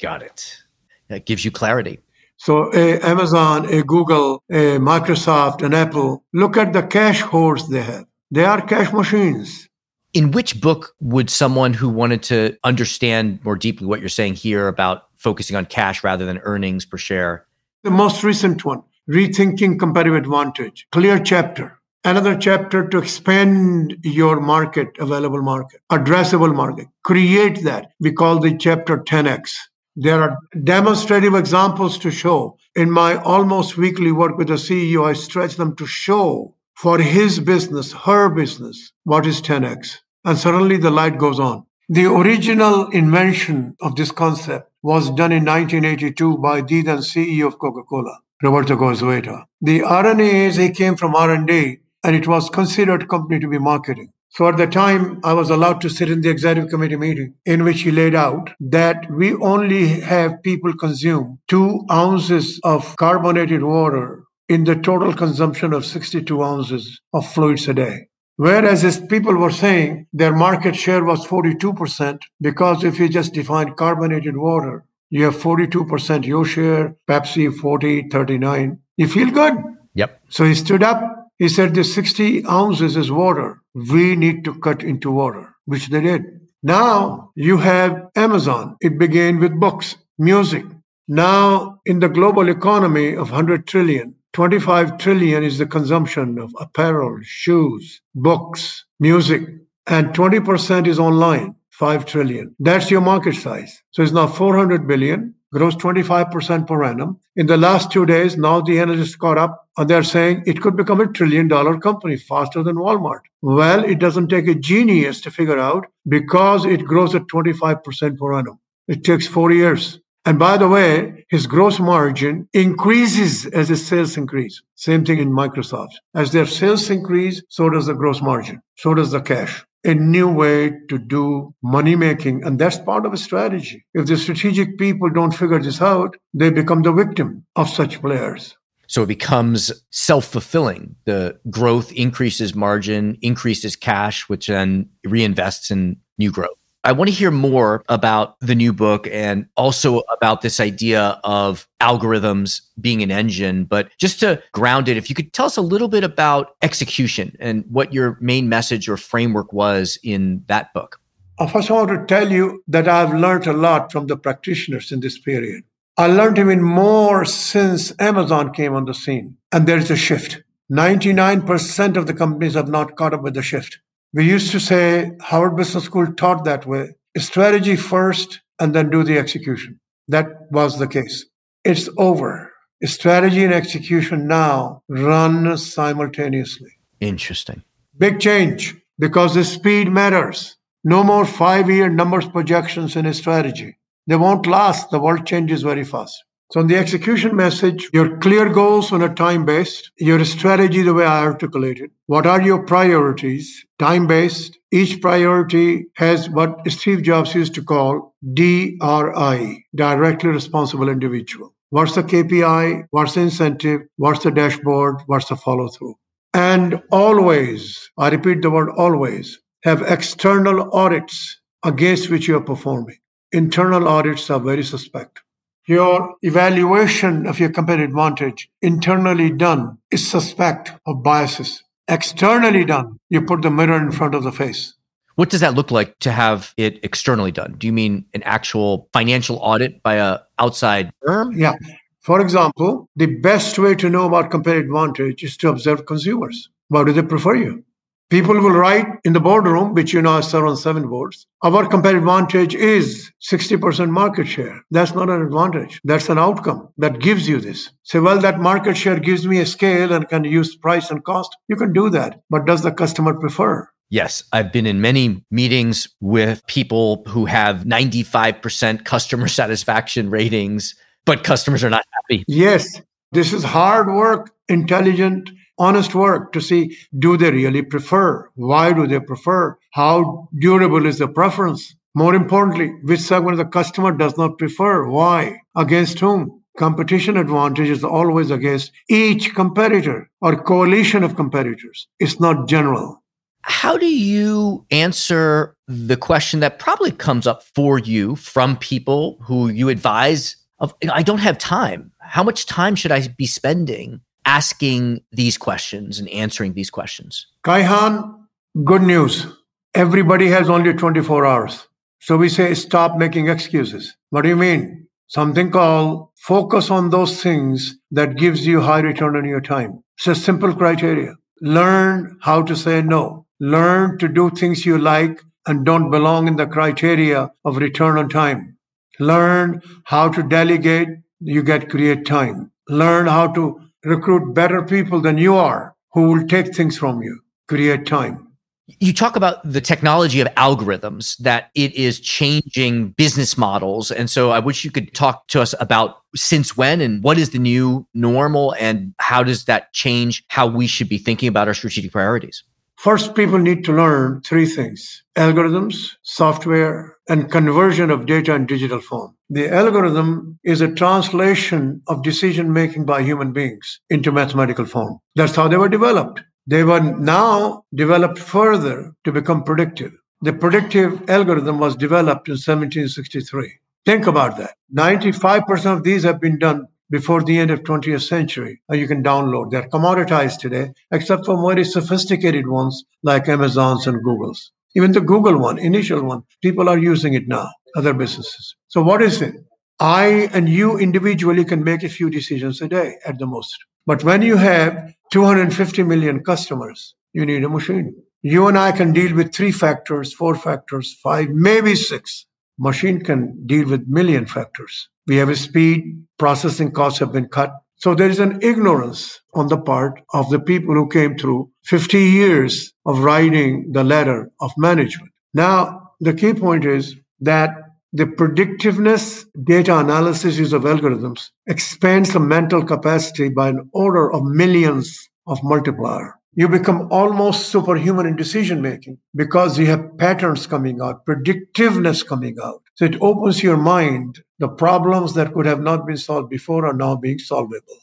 Got 0.00 0.22
it. 0.22 0.62
That 1.08 1.26
gives 1.26 1.44
you 1.44 1.50
clarity. 1.50 2.00
So, 2.36 2.72
a 2.74 2.98
Amazon, 3.00 3.72
a 3.72 3.82
Google, 3.82 4.42
a 4.50 4.78
Microsoft, 4.78 5.62
an 5.62 5.72
Apple, 5.72 6.24
look 6.32 6.56
at 6.56 6.72
the 6.72 6.82
cash 6.82 7.20
hoards 7.20 7.68
they 7.68 7.82
have. 7.82 8.06
They 8.34 8.44
are 8.44 8.60
cash 8.60 8.92
machines. 8.92 9.68
In 10.12 10.32
which 10.32 10.60
book 10.60 10.96
would 11.00 11.30
someone 11.30 11.72
who 11.72 11.88
wanted 11.88 12.24
to 12.24 12.58
understand 12.64 13.38
more 13.44 13.54
deeply 13.54 13.86
what 13.86 14.00
you're 14.00 14.08
saying 14.08 14.34
here 14.34 14.66
about 14.66 15.04
focusing 15.14 15.54
on 15.54 15.66
cash 15.66 16.02
rather 16.02 16.26
than 16.26 16.38
earnings 16.38 16.84
per 16.84 16.96
share? 16.96 17.46
The 17.84 17.92
most 17.92 18.24
recent 18.24 18.64
one, 18.64 18.82
Rethinking 19.08 19.78
Competitive 19.78 20.16
Advantage, 20.16 20.88
clear 20.90 21.20
chapter. 21.20 21.78
Another 22.04 22.36
chapter 22.36 22.88
to 22.88 22.98
expand 22.98 23.98
your 24.02 24.40
market, 24.40 24.88
available 24.98 25.40
market, 25.40 25.80
addressable 25.92 26.52
market. 26.52 26.88
Create 27.04 27.62
that. 27.62 27.92
We 28.00 28.10
call 28.10 28.40
the 28.40 28.56
chapter 28.56 28.98
10x. 28.98 29.52
There 29.94 30.20
are 30.20 30.38
demonstrative 30.64 31.36
examples 31.36 31.98
to 31.98 32.10
show. 32.10 32.58
In 32.74 32.90
my 32.90 33.14
almost 33.14 33.76
weekly 33.76 34.10
work 34.10 34.36
with 34.36 34.48
the 34.48 34.54
CEO, 34.54 35.08
I 35.08 35.12
stretch 35.12 35.54
them 35.54 35.76
to 35.76 35.86
show 35.86 36.56
for 36.76 36.98
his 36.98 37.40
business, 37.40 37.92
her 37.92 38.28
business, 38.28 38.92
what 39.04 39.26
is 39.26 39.40
10x 39.40 39.98
and 40.24 40.38
suddenly 40.38 40.76
the 40.76 40.90
light 40.90 41.18
goes 41.18 41.38
on. 41.38 41.66
The 41.88 42.06
original 42.06 42.88
invention 42.90 43.76
of 43.80 43.94
this 43.94 44.10
concept 44.10 44.70
was 44.82 45.10
done 45.10 45.32
in 45.32 45.44
1982 45.44 46.38
by 46.38 46.62
the 46.62 46.82
then 46.82 46.98
CEO 46.98 47.46
of 47.46 47.58
Coca-Cola, 47.58 48.20
Roberto 48.42 48.76
Goizueta. 48.76 49.44
The 49.60 49.80
RNAs, 49.80 50.58
he 50.58 50.70
came 50.70 50.96
from 50.96 51.14
R&D, 51.14 51.78
and 52.02 52.16
it 52.16 52.26
was 52.26 52.48
considered 52.48 53.08
company 53.08 53.38
to 53.38 53.48
be 53.48 53.58
marketing. 53.58 54.10
So 54.30 54.48
at 54.48 54.56
the 54.56 54.66
time, 54.66 55.20
I 55.22 55.34
was 55.34 55.50
allowed 55.50 55.80
to 55.82 55.90
sit 55.90 56.10
in 56.10 56.22
the 56.22 56.30
executive 56.30 56.70
committee 56.70 56.96
meeting 56.96 57.34
in 57.44 57.62
which 57.62 57.82
he 57.82 57.92
laid 57.92 58.14
out 58.14 58.50
that 58.58 59.08
we 59.10 59.34
only 59.34 60.00
have 60.00 60.42
people 60.42 60.72
consume 60.74 61.38
two 61.46 61.84
ounces 61.92 62.58
of 62.64 62.96
carbonated 62.96 63.62
water 63.62 64.24
in 64.48 64.64
the 64.64 64.76
total 64.76 65.14
consumption 65.14 65.72
of 65.72 65.86
62 65.86 66.42
ounces 66.42 67.00
of 67.12 67.30
fluids 67.32 67.68
a 67.68 67.74
day. 67.74 68.08
Whereas 68.36 68.82
as 68.82 68.98
people 68.98 69.34
were 69.34 69.52
saying 69.52 70.08
their 70.12 70.34
market 70.34 70.74
share 70.74 71.04
was 71.04 71.26
42%, 71.26 72.18
because 72.40 72.82
if 72.82 72.98
you 72.98 73.08
just 73.08 73.32
define 73.32 73.74
carbonated 73.74 74.36
water, 74.36 74.84
you 75.08 75.24
have 75.24 75.36
42% 75.36 76.26
your 76.26 76.44
share, 76.44 76.96
Pepsi 77.08 77.54
40, 77.54 78.08
39. 78.08 78.80
You 78.96 79.08
feel 79.08 79.30
good. 79.30 79.54
Yep. 79.94 80.20
So 80.28 80.44
he 80.44 80.54
stood 80.54 80.82
up. 80.82 81.30
He 81.38 81.48
said, 81.48 81.74
the 81.74 81.84
60 81.84 82.46
ounces 82.46 82.96
is 82.96 83.10
water. 83.10 83.60
We 83.74 84.16
need 84.16 84.44
to 84.44 84.58
cut 84.58 84.82
into 84.82 85.10
water, 85.10 85.54
which 85.66 85.88
they 85.88 86.00
did. 86.00 86.22
Now 86.62 87.30
you 87.36 87.58
have 87.58 88.08
Amazon. 88.16 88.76
It 88.80 88.98
began 88.98 89.38
with 89.38 89.60
books, 89.60 89.96
music. 90.18 90.64
Now 91.06 91.80
in 91.84 92.00
the 92.00 92.08
global 92.08 92.48
economy 92.48 93.12
of 93.12 93.30
100 93.30 93.66
trillion, 93.66 94.14
25 94.34 94.98
trillion 94.98 95.44
is 95.44 95.58
the 95.58 95.66
consumption 95.66 96.40
of 96.40 96.52
apparel, 96.58 97.20
shoes, 97.22 98.00
books, 98.16 98.84
music, 98.98 99.42
and 99.86 100.08
20% 100.08 100.88
is 100.88 100.98
online, 100.98 101.54
5 101.70 102.04
trillion. 102.04 102.54
That's 102.58 102.90
your 102.90 103.00
market 103.00 103.36
size. 103.36 103.80
So 103.92 104.02
it's 104.02 104.10
now 104.10 104.26
400 104.26 104.88
billion, 104.88 105.36
grows 105.52 105.76
25% 105.76 106.66
per 106.66 106.82
annum. 106.82 107.20
In 107.36 107.46
the 107.46 107.56
last 107.56 107.92
two 107.92 108.06
days, 108.06 108.36
now 108.36 108.60
the 108.60 108.80
analysts 108.80 109.14
caught 109.14 109.38
up 109.38 109.68
and 109.78 109.88
they're 109.88 110.02
saying 110.02 110.42
it 110.46 110.60
could 110.60 110.76
become 110.76 111.00
a 111.00 111.06
trillion 111.06 111.46
dollar 111.46 111.78
company 111.78 112.16
faster 112.16 112.64
than 112.64 112.74
Walmart. 112.74 113.20
Well, 113.40 113.84
it 113.84 114.00
doesn't 114.00 114.28
take 114.28 114.48
a 114.48 114.54
genius 114.56 115.20
to 115.20 115.30
figure 115.30 115.60
out 115.60 115.86
because 116.08 116.64
it 116.64 116.84
grows 116.84 117.14
at 117.14 117.28
25% 117.28 118.18
per 118.18 118.34
annum. 118.34 118.58
It 118.88 119.04
takes 119.04 119.28
four 119.28 119.52
years. 119.52 120.00
And 120.26 120.38
by 120.38 120.56
the 120.56 120.68
way, 120.68 121.26
his 121.28 121.46
gross 121.46 121.78
margin 121.78 122.48
increases 122.54 123.44
as 123.46 123.68
his 123.68 123.86
sales 123.86 124.16
increase. 124.16 124.62
Same 124.74 125.04
thing 125.04 125.18
in 125.18 125.30
Microsoft. 125.30 125.94
As 126.14 126.32
their 126.32 126.46
sales 126.46 126.88
increase, 126.88 127.42
so 127.48 127.68
does 127.68 127.86
the 127.86 127.94
gross 127.94 128.22
margin. 128.22 128.62
So 128.76 128.94
does 128.94 129.10
the 129.10 129.20
cash. 129.20 129.64
A 129.84 129.92
new 129.92 130.32
way 130.32 130.70
to 130.88 130.98
do 130.98 131.54
money 131.62 131.94
making. 131.94 132.42
And 132.42 132.58
that's 132.58 132.78
part 132.78 133.04
of 133.04 133.12
a 133.12 133.18
strategy. 133.18 133.84
If 133.92 134.06
the 134.06 134.16
strategic 134.16 134.78
people 134.78 135.10
don't 135.10 135.32
figure 135.32 135.60
this 135.60 135.82
out, 135.82 136.16
they 136.32 136.48
become 136.48 136.82
the 136.82 136.92
victim 136.92 137.44
of 137.54 137.68
such 137.68 138.00
players. 138.00 138.56
So 138.86 139.02
it 139.02 139.08
becomes 139.08 139.72
self 139.90 140.24
fulfilling. 140.24 140.96
The 141.04 141.38
growth 141.50 141.92
increases 141.92 142.54
margin, 142.54 143.18
increases 143.20 143.76
cash, 143.76 144.28
which 144.28 144.46
then 144.46 144.88
reinvests 145.06 145.70
in 145.70 145.98
new 146.16 146.30
growth. 146.30 146.56
I 146.84 146.92
want 146.92 147.08
to 147.08 147.14
hear 147.14 147.30
more 147.30 147.82
about 147.88 148.38
the 148.40 148.54
new 148.54 148.70
book 148.70 149.08
and 149.10 149.46
also 149.56 150.00
about 150.12 150.42
this 150.42 150.60
idea 150.60 151.18
of 151.24 151.66
algorithms 151.80 152.60
being 152.78 153.02
an 153.02 153.10
engine. 153.10 153.64
But 153.64 153.88
just 153.98 154.20
to 154.20 154.42
ground 154.52 154.88
it, 154.88 154.98
if 154.98 155.08
you 155.08 155.14
could 155.14 155.32
tell 155.32 155.46
us 155.46 155.56
a 155.56 155.62
little 155.62 155.88
bit 155.88 156.04
about 156.04 156.56
execution 156.60 157.36
and 157.40 157.64
what 157.70 157.94
your 157.94 158.18
main 158.20 158.50
message 158.50 158.86
or 158.86 158.98
framework 158.98 159.50
was 159.50 159.98
in 160.02 160.44
that 160.48 160.74
book. 160.74 161.00
Uh, 161.38 161.46
first, 161.46 161.70
I 161.70 161.74
want 161.74 161.88
to 161.88 162.04
tell 162.06 162.30
you 162.30 162.62
that 162.68 162.86
I've 162.86 163.14
learned 163.14 163.46
a 163.46 163.54
lot 163.54 163.90
from 163.90 164.06
the 164.06 164.16
practitioners 164.18 164.92
in 164.92 165.00
this 165.00 165.18
period. 165.18 165.64
I 165.96 166.08
learned 166.08 166.38
even 166.38 166.62
more 166.62 167.24
since 167.24 167.94
Amazon 167.98 168.52
came 168.52 168.74
on 168.74 168.84
the 168.84 168.94
scene. 168.94 169.38
And 169.50 169.66
there's 169.66 169.90
a 169.90 169.96
shift. 169.96 170.42
99% 170.70 171.96
of 171.96 172.06
the 172.06 172.14
companies 172.14 172.54
have 172.54 172.68
not 172.68 172.96
caught 172.96 173.14
up 173.14 173.22
with 173.22 173.34
the 173.34 173.42
shift. 173.42 173.78
We 174.14 174.24
used 174.24 174.52
to 174.52 174.60
say 174.60 175.10
Harvard 175.20 175.56
Business 175.56 175.84
School 175.84 176.06
taught 176.14 176.44
that 176.44 176.66
way 176.66 176.94
strategy 177.18 177.74
first 177.74 178.40
and 178.60 178.72
then 178.72 178.88
do 178.88 179.02
the 179.02 179.18
execution. 179.18 179.80
That 180.06 180.26
was 180.52 180.78
the 180.78 180.86
case. 180.86 181.26
It's 181.64 181.88
over. 181.98 182.52
Strategy 182.84 183.42
and 183.42 183.52
execution 183.52 184.28
now 184.28 184.82
run 184.88 185.58
simultaneously. 185.58 186.70
Interesting. 187.00 187.64
Big 187.98 188.20
change 188.20 188.76
because 189.00 189.34
the 189.34 189.44
speed 189.44 189.90
matters. 189.90 190.56
No 190.84 191.02
more 191.02 191.24
five 191.24 191.68
year 191.68 191.88
numbers 191.88 192.28
projections 192.28 192.94
in 192.94 193.06
a 193.06 193.14
strategy. 193.14 193.78
They 194.06 194.16
won't 194.16 194.46
last. 194.46 194.90
The 194.90 195.00
world 195.00 195.26
changes 195.26 195.62
very 195.62 195.84
fast. 195.84 196.22
So, 196.52 196.60
on 196.60 196.66
the 196.66 196.76
execution 196.76 197.34
message, 197.34 197.88
your 197.92 198.18
clear 198.18 198.48
goals 198.48 198.92
on 198.92 199.02
a 199.02 199.12
time 199.12 199.44
based, 199.44 199.90
your 199.98 200.24
strategy, 200.24 200.82
the 200.82 200.94
way 200.94 201.04
I 201.04 201.24
articulated. 201.24 201.90
What 202.06 202.26
are 202.26 202.40
your 202.40 202.62
priorities? 202.64 203.64
Time 203.78 204.06
based. 204.06 204.58
Each 204.70 205.00
priority 205.00 205.86
has 205.96 206.28
what 206.28 206.70
Steve 206.70 207.02
Jobs 207.02 207.34
used 207.34 207.54
to 207.54 207.62
call 207.62 208.14
DRI, 208.34 209.66
directly 209.74 210.30
responsible 210.30 210.88
individual. 210.88 211.54
What's 211.70 211.94
the 211.94 212.04
KPI? 212.04 212.84
What's 212.90 213.14
the 213.14 213.22
incentive? 213.22 213.80
What's 213.96 214.22
the 214.22 214.30
dashboard? 214.30 215.02
What's 215.06 215.28
the 215.28 215.36
follow 215.36 215.68
through? 215.68 215.96
And 216.34 216.82
always, 216.92 217.90
I 217.98 218.10
repeat 218.10 218.42
the 218.42 218.50
word 218.50 218.70
always, 218.76 219.40
have 219.64 219.82
external 219.82 220.70
audits 220.72 221.40
against 221.64 222.10
which 222.10 222.28
you 222.28 222.36
are 222.36 222.44
performing. 222.44 222.98
Internal 223.32 223.88
audits 223.88 224.30
are 224.30 224.38
very 224.38 224.62
suspect 224.62 225.23
your 225.66 226.14
evaluation 226.22 227.26
of 227.26 227.40
your 227.40 227.50
competitive 227.50 227.90
advantage 227.90 228.50
internally 228.60 229.30
done 229.30 229.78
is 229.90 230.06
suspect 230.06 230.72
of 230.86 231.02
biases. 231.02 231.62
Externally 231.88 232.64
done, 232.64 232.98
you 233.10 233.22
put 233.22 233.42
the 233.42 233.50
mirror 233.50 233.76
in 233.76 233.92
front 233.92 234.14
of 234.14 234.22
the 234.22 234.32
face. 234.32 234.74
What 235.16 235.30
does 235.30 235.40
that 235.40 235.54
look 235.54 235.70
like 235.70 235.98
to 236.00 236.10
have 236.10 236.52
it 236.56 236.80
externally 236.82 237.30
done? 237.30 237.54
Do 237.56 237.66
you 237.66 237.72
mean 237.72 238.04
an 238.14 238.22
actual 238.24 238.88
financial 238.92 239.36
audit 239.36 239.82
by 239.82 239.94
a 239.94 240.18
outside 240.38 240.92
firm? 241.06 241.32
Yeah. 241.32 241.54
For 242.00 242.20
example, 242.20 242.88
the 242.96 243.06
best 243.06 243.58
way 243.58 243.74
to 243.76 243.88
know 243.88 244.06
about 244.06 244.30
competitive 244.30 244.66
advantage 244.66 245.22
is 245.22 245.36
to 245.38 245.48
observe 245.48 245.86
consumers. 245.86 246.50
Why 246.68 246.84
do 246.84 246.92
they 246.92 247.02
prefer 247.02 247.34
you? 247.34 247.64
People 248.10 248.34
will 248.34 248.50
write 248.50 248.86
in 249.04 249.14
the 249.14 249.20
boardroom, 249.20 249.74
which 249.74 249.92
you 249.92 250.02
know 250.02 250.18
is 250.18 250.32
on 250.34 250.56
seven 250.56 250.88
boards. 250.88 251.26
Our 251.42 251.66
competitive 251.66 252.02
advantage 252.02 252.54
is 252.54 253.10
60% 253.28 253.90
market 253.90 254.26
share. 254.26 254.60
That's 254.70 254.94
not 254.94 255.08
an 255.08 255.22
advantage. 255.22 255.80
That's 255.84 256.08
an 256.08 256.18
outcome 256.18 256.68
that 256.76 257.00
gives 257.00 257.26
you 257.26 257.40
this. 257.40 257.70
Say, 257.82 258.00
well, 258.00 258.20
that 258.20 258.40
market 258.40 258.76
share 258.76 259.00
gives 259.00 259.26
me 259.26 259.40
a 259.40 259.46
scale 259.46 259.92
and 259.92 260.08
can 260.08 260.24
use 260.24 260.54
price 260.54 260.90
and 260.90 261.02
cost. 261.02 261.34
You 261.48 261.56
can 261.56 261.72
do 261.72 261.88
that. 261.90 262.20
But 262.28 262.44
does 262.44 262.62
the 262.62 262.72
customer 262.72 263.14
prefer? 263.14 263.68
Yes, 263.90 264.22
I've 264.32 264.52
been 264.52 264.66
in 264.66 264.80
many 264.80 265.24
meetings 265.30 265.88
with 266.00 266.46
people 266.46 267.04
who 267.08 267.26
have 267.26 267.64
95% 267.64 268.84
customer 268.84 269.28
satisfaction 269.40 270.10
ratings, 270.10 270.74
but 271.04 271.24
customers 271.24 271.64
are 271.64 271.70
not 271.70 271.84
happy. 271.92 272.24
Yes, 272.28 272.82
this 273.12 273.32
is 273.32 273.44
hard 273.44 273.86
work, 273.86 274.32
intelligent, 274.48 275.30
honest 275.58 275.94
work 275.94 276.32
to 276.32 276.40
see 276.40 276.76
do 276.98 277.16
they 277.16 277.30
really 277.30 277.62
prefer? 277.62 278.28
Why 278.34 278.72
do 278.72 278.86
they 278.86 279.00
prefer? 279.00 279.56
How 279.72 280.28
durable 280.38 280.86
is 280.86 280.98
the 280.98 281.08
preference? 281.08 281.74
More 281.94 282.14
importantly, 282.14 282.68
which 282.82 283.00
segment 283.00 283.32
of 283.32 283.38
the 283.38 283.50
customer 283.50 283.92
does 283.92 284.18
not 284.18 284.38
prefer? 284.38 284.88
Why? 284.88 285.38
Against 285.56 286.00
whom? 286.00 286.42
Competition 286.56 287.16
advantage 287.16 287.68
is 287.68 287.84
always 287.84 288.30
against 288.30 288.72
each 288.88 289.34
competitor 289.34 290.10
or 290.20 290.40
coalition 290.40 291.02
of 291.02 291.16
competitors. 291.16 291.88
It's 291.98 292.20
not 292.20 292.48
general. 292.48 293.02
How 293.42 293.76
do 293.76 293.86
you 293.86 294.64
answer 294.70 295.56
the 295.66 295.96
question 295.96 296.40
that 296.40 296.58
probably 296.58 296.90
comes 296.90 297.26
up 297.26 297.42
for 297.42 297.78
you 297.78 298.16
from 298.16 298.56
people 298.56 299.18
who 299.22 299.48
you 299.48 299.68
advise 299.68 300.36
of 300.60 300.74
I 300.90 301.02
don't 301.02 301.18
have 301.18 301.38
time. 301.38 301.90
How 301.98 302.22
much 302.22 302.46
time 302.46 302.74
should 302.74 302.92
I 302.92 303.08
be 303.08 303.26
spending 303.26 304.00
asking 304.24 305.02
these 305.12 305.36
questions 305.38 305.98
and 305.98 306.08
answering 306.08 306.54
these 306.54 306.70
questions? 306.70 307.26
Kaihan, 307.44 308.26
good 308.64 308.82
news. 308.82 309.26
Everybody 309.74 310.28
has 310.28 310.48
only 310.48 310.72
24 310.72 311.26
hours. 311.26 311.66
So 312.00 312.16
we 312.16 312.28
say 312.28 312.54
stop 312.54 312.96
making 312.96 313.28
excuses. 313.28 313.96
What 314.10 314.22
do 314.22 314.28
you 314.28 314.36
mean? 314.36 314.88
Something 315.06 315.50
called 315.50 316.08
focus 316.16 316.70
on 316.70 316.90
those 316.90 317.22
things 317.22 317.76
that 317.90 318.16
gives 318.16 318.46
you 318.46 318.60
high 318.60 318.80
return 318.80 319.16
on 319.16 319.24
your 319.26 319.40
time. 319.40 319.82
It's 319.96 320.06
a 320.06 320.14
simple 320.14 320.54
criteria. 320.54 321.14
Learn 321.40 322.16
how 322.20 322.42
to 322.42 322.56
say 322.56 322.82
no. 322.82 323.26
Learn 323.40 323.98
to 323.98 324.08
do 324.08 324.30
things 324.30 324.64
you 324.64 324.78
like 324.78 325.20
and 325.46 325.64
don't 325.64 325.90
belong 325.90 326.28
in 326.28 326.36
the 326.36 326.46
criteria 326.46 327.30
of 327.44 327.56
return 327.56 327.98
on 327.98 328.08
time. 328.08 328.56
Learn 328.98 329.60
how 329.84 330.08
to 330.08 330.22
delegate. 330.22 330.88
You 331.20 331.42
get 331.42 331.68
create 331.68 332.06
time. 332.06 332.52
Learn 332.68 333.06
how 333.06 333.28
to 333.28 333.60
recruit 333.84 334.34
better 334.34 334.62
people 334.62 335.00
than 335.00 335.18
you 335.18 335.34
are 335.36 335.74
who 335.92 336.08
will 336.08 336.26
take 336.26 336.54
things 336.54 336.76
from 336.76 337.02
you, 337.02 337.20
create 337.48 337.86
time. 337.86 338.28
You 338.66 338.94
talk 338.94 339.14
about 339.14 339.40
the 339.44 339.60
technology 339.60 340.20
of 340.20 340.28
algorithms, 340.36 341.18
that 341.18 341.50
it 341.54 341.74
is 341.74 342.00
changing 342.00 342.90
business 342.92 343.36
models. 343.36 343.90
And 343.90 344.08
so 344.08 344.30
I 344.30 344.38
wish 344.38 344.64
you 344.64 344.70
could 344.70 344.94
talk 344.94 345.28
to 345.28 345.42
us 345.42 345.54
about 345.60 345.98
since 346.16 346.56
when 346.56 346.80
and 346.80 347.02
what 347.04 347.18
is 347.18 347.30
the 347.30 347.38
new 347.38 347.86
normal 347.92 348.54
and 348.58 348.94
how 348.98 349.22
does 349.22 349.44
that 349.44 349.72
change 349.74 350.24
how 350.28 350.46
we 350.46 350.66
should 350.66 350.88
be 350.88 350.96
thinking 350.96 351.28
about 351.28 351.46
our 351.46 351.54
strategic 351.54 351.92
priorities? 351.92 352.42
First, 352.76 353.14
people 353.14 353.38
need 353.38 353.64
to 353.66 353.72
learn 353.72 354.22
three 354.22 354.46
things 354.46 355.02
algorithms, 355.16 355.92
software, 356.02 356.93
and 357.08 357.30
conversion 357.30 357.90
of 357.90 358.06
data 358.06 358.34
in 358.34 358.46
digital 358.46 358.80
form. 358.80 359.16
The 359.30 359.52
algorithm 359.52 360.38
is 360.44 360.60
a 360.60 360.72
translation 360.72 361.82
of 361.88 362.02
decision 362.02 362.52
making 362.52 362.86
by 362.86 363.02
human 363.02 363.32
beings 363.32 363.80
into 363.90 364.12
mathematical 364.12 364.66
form. 364.66 364.98
That's 365.14 365.36
how 365.36 365.48
they 365.48 365.56
were 365.56 365.68
developed. 365.68 366.22
They 366.46 366.64
were 366.64 366.80
now 366.80 367.64
developed 367.74 368.18
further 368.18 368.94
to 369.04 369.12
become 369.12 369.44
predictive. 369.44 369.92
The 370.20 370.32
predictive 370.32 371.08
algorithm 371.08 371.58
was 371.58 371.76
developed 371.76 372.28
in 372.28 372.34
1763. 372.34 373.52
Think 373.84 374.06
about 374.06 374.36
that. 374.38 374.54
95% 374.74 375.76
of 375.76 375.82
these 375.84 376.02
have 376.04 376.20
been 376.20 376.38
done 376.38 376.66
before 376.90 377.22
the 377.22 377.38
end 377.38 377.50
of 377.50 377.62
20th 377.62 378.06
century 378.06 378.60
and 378.68 378.78
you 378.78 378.86
can 378.86 379.02
download 379.02 379.50
they're 379.50 379.68
commoditized 379.68 380.38
today 380.38 380.72
except 380.92 381.24
for 381.24 381.36
very 381.48 381.64
sophisticated 381.64 382.46
ones 382.46 382.84
like 383.02 383.26
amazon's 383.28 383.86
and 383.86 384.02
google's 384.02 384.52
even 384.74 384.92
the 384.92 385.00
google 385.00 385.38
one 385.38 385.58
initial 385.58 386.02
one 386.04 386.22
people 386.42 386.68
are 386.68 386.78
using 386.78 387.14
it 387.14 387.28
now 387.28 387.48
other 387.76 387.92
businesses. 387.92 388.54
So 388.68 388.82
what 388.82 389.02
is 389.02 389.20
it? 389.20 389.34
I 389.80 390.30
and 390.32 390.48
you 390.48 390.78
individually 390.78 391.44
can 391.44 391.64
make 391.64 391.82
a 391.82 391.88
few 391.88 392.08
decisions 392.08 392.62
a 392.62 392.68
day 392.68 392.96
at 393.04 393.18
the 393.18 393.26
most. 393.26 393.56
But 393.86 394.04
when 394.04 394.22
you 394.22 394.36
have 394.36 394.94
250 395.10 395.82
million 395.82 396.22
customers 396.22 396.94
you 397.14 397.24
need 397.24 397.44
a 397.44 397.48
machine. 397.48 397.94
You 398.22 398.48
and 398.48 398.58
i 398.58 398.72
can 398.72 398.92
deal 398.92 399.14
with 399.14 399.34
three 399.34 399.52
factors 399.52 400.12
four 400.12 400.34
factors 400.34 400.96
five 401.02 401.28
maybe 401.30 401.74
six. 401.74 402.26
Machine 402.58 403.00
can 403.02 403.46
deal 403.46 403.68
with 403.68 403.88
million 403.88 404.26
factors. 404.26 404.88
We 405.08 405.16
have 405.16 405.28
a 405.28 405.36
speed, 405.36 406.06
processing 406.18 406.70
costs 406.70 407.00
have 407.00 407.12
been 407.12 407.28
cut. 407.28 407.52
So 407.76 407.94
there 407.94 408.08
is 408.08 408.20
an 408.20 408.38
ignorance 408.42 409.20
on 409.34 409.48
the 409.48 409.58
part 409.58 410.00
of 410.12 410.30
the 410.30 410.40
people 410.40 410.74
who 410.74 410.88
came 410.88 411.16
through 411.18 411.50
50 411.64 411.98
years 411.98 412.72
of 412.86 413.00
writing 413.00 413.72
the 413.72 413.84
ladder 413.84 414.30
of 414.40 414.52
management. 414.56 415.10
Now, 415.32 415.92
the 416.00 416.14
key 416.14 416.34
point 416.34 416.64
is 416.64 416.96
that 417.20 417.50
the 417.92 418.06
predictiveness 418.06 419.24
data 419.44 419.78
analysis 419.78 420.36
use 420.36 420.52
of 420.52 420.62
algorithms 420.62 421.30
expands 421.46 422.12
the 422.12 422.20
mental 422.20 422.64
capacity 422.64 423.28
by 423.28 423.48
an 423.48 423.68
order 423.72 424.12
of 424.12 424.24
millions 424.24 425.08
of 425.26 425.38
multiplier 425.42 426.14
you 426.36 426.48
become 426.48 426.88
almost 426.90 427.48
superhuman 427.48 428.06
in 428.06 428.16
decision 428.16 428.60
making 428.60 428.98
because 429.14 429.58
you 429.58 429.66
have 429.66 429.96
patterns 429.98 430.46
coming 430.46 430.80
out, 430.80 431.06
predictiveness 431.06 432.06
coming 432.06 432.36
out. 432.42 432.62
So 432.74 432.84
it 432.86 433.00
opens 433.00 433.42
your 433.42 433.56
mind. 433.56 434.22
The 434.38 434.48
problems 434.48 435.14
that 435.14 435.32
could 435.32 435.46
have 435.46 435.60
not 435.60 435.86
been 435.86 435.96
solved 435.96 436.30
before 436.30 436.66
are 436.66 436.74
now 436.74 436.96
being 436.96 437.18
solvable. 437.18 437.78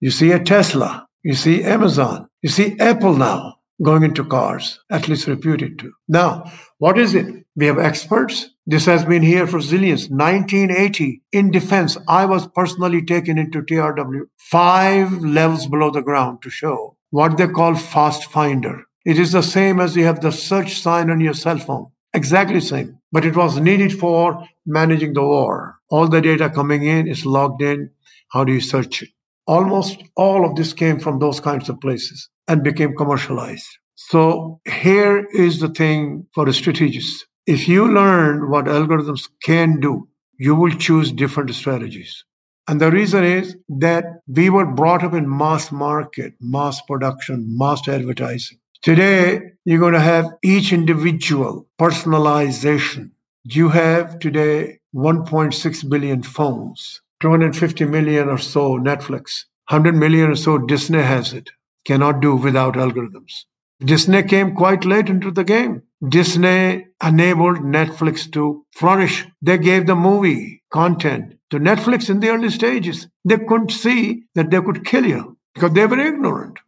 You 0.00 0.10
see 0.10 0.32
a 0.32 0.42
Tesla, 0.42 1.06
you 1.22 1.34
see 1.34 1.62
Amazon, 1.62 2.28
you 2.42 2.48
see 2.48 2.76
Apple 2.80 3.14
now 3.14 3.56
going 3.80 4.02
into 4.02 4.24
cars, 4.24 4.80
at 4.90 5.08
least 5.08 5.28
reputed 5.28 5.78
to. 5.78 5.92
Now, 6.08 6.50
what 6.78 6.98
is 6.98 7.14
it? 7.14 7.26
We 7.54 7.66
have 7.66 7.78
experts. 7.78 8.50
This 8.66 8.86
has 8.86 9.04
been 9.04 9.22
here 9.22 9.46
for 9.46 9.58
zillions. 9.58 10.10
1980 10.10 11.22
in 11.32 11.50
defense, 11.50 11.96
I 12.08 12.24
was 12.26 12.48
personally 12.48 13.04
taken 13.04 13.38
into 13.38 13.62
TRW, 13.62 14.22
five 14.38 15.22
levels 15.22 15.66
below 15.68 15.90
the 15.90 16.02
ground 16.02 16.42
to 16.42 16.50
show 16.50 16.96
what 17.12 17.36
they 17.36 17.46
call 17.46 17.74
fast 17.74 18.24
finder. 18.30 18.84
It 19.04 19.18
is 19.18 19.32
the 19.32 19.42
same 19.42 19.80
as 19.80 19.94
you 19.94 20.04
have 20.04 20.22
the 20.22 20.32
search 20.32 20.80
sign 20.80 21.10
on 21.10 21.20
your 21.20 21.34
cell 21.34 21.58
phone. 21.58 21.88
Exactly 22.14 22.60
same. 22.60 22.98
But 23.12 23.26
it 23.26 23.36
was 23.36 23.60
needed 23.60 23.98
for 23.98 24.48
managing 24.64 25.12
the 25.12 25.22
war. 25.22 25.76
All 25.90 26.08
the 26.08 26.22
data 26.22 26.48
coming 26.48 26.84
in 26.84 27.06
is 27.06 27.26
logged 27.26 27.60
in. 27.60 27.90
How 28.30 28.44
do 28.44 28.52
you 28.54 28.62
search 28.62 29.02
it? 29.02 29.10
Almost 29.46 30.02
all 30.16 30.46
of 30.46 30.56
this 30.56 30.72
came 30.72 30.98
from 30.98 31.18
those 31.18 31.38
kinds 31.38 31.68
of 31.68 31.80
places 31.82 32.30
and 32.48 32.64
became 32.64 32.96
commercialized. 32.96 33.68
So 33.94 34.60
here 34.64 35.28
is 35.34 35.60
the 35.60 35.68
thing 35.68 36.26
for 36.34 36.46
the 36.46 36.54
strategists. 36.54 37.26
If 37.46 37.68
you 37.68 37.92
learn 37.92 38.48
what 38.48 38.64
algorithms 38.64 39.28
can 39.42 39.80
do, 39.80 40.08
you 40.38 40.54
will 40.54 40.70
choose 40.70 41.12
different 41.12 41.54
strategies. 41.54 42.24
And 42.68 42.80
the 42.80 42.90
reason 42.90 43.24
is 43.24 43.56
that 43.68 44.04
we 44.26 44.48
were 44.48 44.66
brought 44.66 45.02
up 45.02 45.14
in 45.14 45.28
mass 45.28 45.72
market, 45.72 46.34
mass 46.40 46.80
production, 46.82 47.56
mass 47.58 47.86
advertising. 47.88 48.58
Today, 48.82 49.52
you're 49.64 49.80
going 49.80 49.94
to 49.94 50.00
have 50.00 50.26
each 50.42 50.72
individual 50.72 51.68
personalization. 51.80 53.10
You 53.44 53.70
have 53.70 54.18
today 54.20 54.80
1.6 54.94 55.88
billion 55.88 56.22
phones, 56.22 57.00
250 57.20 57.84
million 57.86 58.28
or 58.28 58.38
so 58.38 58.78
Netflix, 58.78 59.44
100 59.68 59.94
million 59.94 60.30
or 60.30 60.36
so 60.36 60.58
Disney 60.58 61.02
has 61.02 61.32
it. 61.32 61.50
Cannot 61.84 62.20
do 62.20 62.36
without 62.36 62.74
algorithms. 62.74 63.44
Disney 63.80 64.22
came 64.22 64.54
quite 64.54 64.84
late 64.84 65.08
into 65.08 65.32
the 65.32 65.42
game. 65.42 65.82
Disney 66.08 66.86
enabled 67.04 67.58
Netflix 67.58 68.30
to 68.32 68.64
flourish. 68.72 69.26
They 69.40 69.58
gave 69.58 69.86
the 69.86 69.96
movie 69.96 70.61
content 70.72 71.38
to 71.50 71.58
Netflix 71.58 72.08
in 72.10 72.20
the 72.20 72.30
early 72.30 72.50
stages. 72.50 73.06
They 73.24 73.38
couldn't 73.38 73.70
see 73.70 74.24
that 74.34 74.50
they 74.50 74.60
could 74.60 74.84
kill 74.84 75.06
you 75.06 75.36
because 75.54 75.72
they 75.72 75.86
were 75.86 76.00
ignorant. 76.00 76.58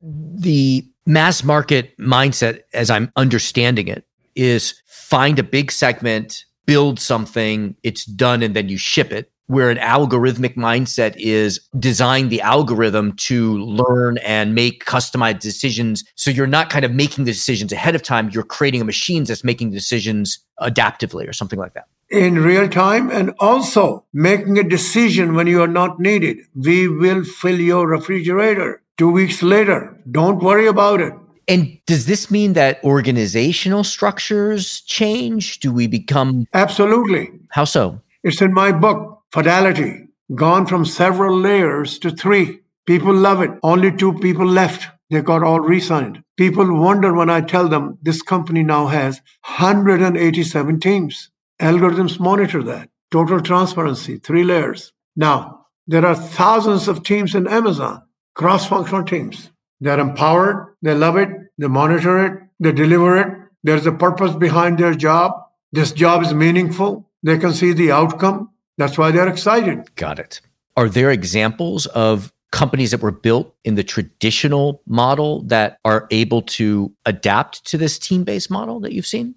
The 0.00 0.86
mass 1.06 1.44
market 1.44 1.96
mindset, 1.98 2.60
as 2.72 2.90
I'm 2.90 3.12
understanding 3.16 3.88
it, 3.88 4.06
is 4.34 4.80
find 4.86 5.38
a 5.38 5.42
big 5.42 5.70
segment, 5.70 6.44
build 6.66 6.98
something, 7.00 7.76
it's 7.82 8.04
done, 8.04 8.42
and 8.42 8.54
then 8.54 8.68
you 8.68 8.78
ship 8.78 9.12
it. 9.12 9.30
Where 9.46 9.68
an 9.68 9.76
algorithmic 9.76 10.56
mindset 10.56 11.14
is 11.18 11.60
design 11.78 12.30
the 12.30 12.40
algorithm 12.40 13.12
to 13.16 13.58
learn 13.58 14.16
and 14.18 14.54
make 14.54 14.86
customized 14.86 15.40
decisions. 15.40 16.02
So 16.14 16.30
you're 16.30 16.46
not 16.46 16.70
kind 16.70 16.82
of 16.82 16.92
making 16.92 17.24
the 17.24 17.32
decisions 17.32 17.70
ahead 17.70 17.94
of 17.94 18.02
time. 18.02 18.30
You're 18.30 18.42
creating 18.42 18.80
a 18.80 18.86
machine 18.86 19.24
that's 19.24 19.44
making 19.44 19.70
decisions 19.70 20.38
adaptively 20.62 21.28
or 21.28 21.34
something 21.34 21.58
like 21.58 21.74
that 21.74 21.88
in 22.14 22.38
real 22.38 22.68
time 22.68 23.10
and 23.10 23.34
also 23.40 24.04
making 24.12 24.56
a 24.56 24.62
decision 24.62 25.34
when 25.34 25.48
you 25.48 25.60
are 25.60 25.68
not 25.68 25.98
needed. 25.98 26.38
We 26.54 26.86
will 26.86 27.24
fill 27.24 27.58
your 27.60 27.88
refrigerator 27.88 28.82
two 28.96 29.10
weeks 29.10 29.42
later. 29.42 29.98
Don't 30.10 30.42
worry 30.42 30.68
about 30.68 31.00
it. 31.00 31.12
And 31.48 31.78
does 31.86 32.06
this 32.06 32.30
mean 32.30 32.52
that 32.52 32.82
organizational 32.84 33.84
structures 33.84 34.80
change? 34.82 35.58
Do 35.58 35.72
we 35.72 35.88
become. 35.88 36.46
Absolutely. 36.54 37.30
How 37.50 37.64
so? 37.64 38.00
It's 38.22 38.40
in 38.40 38.54
my 38.54 38.70
book, 38.72 39.20
Fidelity, 39.32 40.08
gone 40.34 40.66
from 40.66 40.84
several 40.84 41.36
layers 41.36 41.98
to 41.98 42.10
three. 42.10 42.60
People 42.86 43.12
love 43.12 43.42
it. 43.42 43.50
Only 43.62 43.90
two 43.94 44.14
people 44.20 44.46
left. 44.46 44.86
They 45.10 45.20
got 45.20 45.42
all 45.42 45.60
resigned. 45.60 46.22
People 46.36 46.80
wonder 46.80 47.12
when 47.12 47.28
I 47.28 47.40
tell 47.40 47.68
them 47.68 47.98
this 48.02 48.22
company 48.22 48.62
now 48.62 48.86
has 48.86 49.20
187 49.58 50.80
teams. 50.80 51.30
Algorithms 51.60 52.18
monitor 52.18 52.62
that. 52.64 52.88
Total 53.10 53.40
transparency, 53.40 54.18
three 54.18 54.44
layers. 54.44 54.92
Now, 55.14 55.66
there 55.86 56.04
are 56.04 56.14
thousands 56.16 56.88
of 56.88 57.04
teams 57.04 57.34
in 57.34 57.46
Amazon, 57.46 58.02
cross 58.34 58.66
functional 58.66 59.04
teams. 59.04 59.50
They're 59.80 60.00
empowered, 60.00 60.74
they 60.82 60.94
love 60.94 61.16
it, 61.16 61.28
they 61.58 61.68
monitor 61.68 62.24
it, 62.26 62.42
they 62.58 62.72
deliver 62.72 63.16
it. 63.18 63.28
There's 63.62 63.86
a 63.86 63.92
purpose 63.92 64.34
behind 64.34 64.78
their 64.78 64.94
job. 64.94 65.32
This 65.72 65.92
job 65.92 66.22
is 66.22 66.34
meaningful. 66.34 67.10
They 67.22 67.38
can 67.38 67.52
see 67.52 67.72
the 67.72 67.92
outcome. 67.92 68.50
That's 68.78 68.98
why 68.98 69.10
they're 69.10 69.28
excited. 69.28 69.94
Got 69.96 70.18
it. 70.18 70.40
Are 70.76 70.88
there 70.88 71.10
examples 71.10 71.86
of 71.86 72.32
companies 72.50 72.90
that 72.90 73.02
were 73.02 73.10
built 73.10 73.54
in 73.64 73.74
the 73.74 73.84
traditional 73.84 74.82
model 74.86 75.42
that 75.42 75.78
are 75.84 76.06
able 76.10 76.42
to 76.42 76.92
adapt 77.06 77.64
to 77.66 77.78
this 77.78 77.98
team 77.98 78.24
based 78.24 78.50
model 78.50 78.80
that 78.80 78.92
you've 78.92 79.06
seen? 79.06 79.34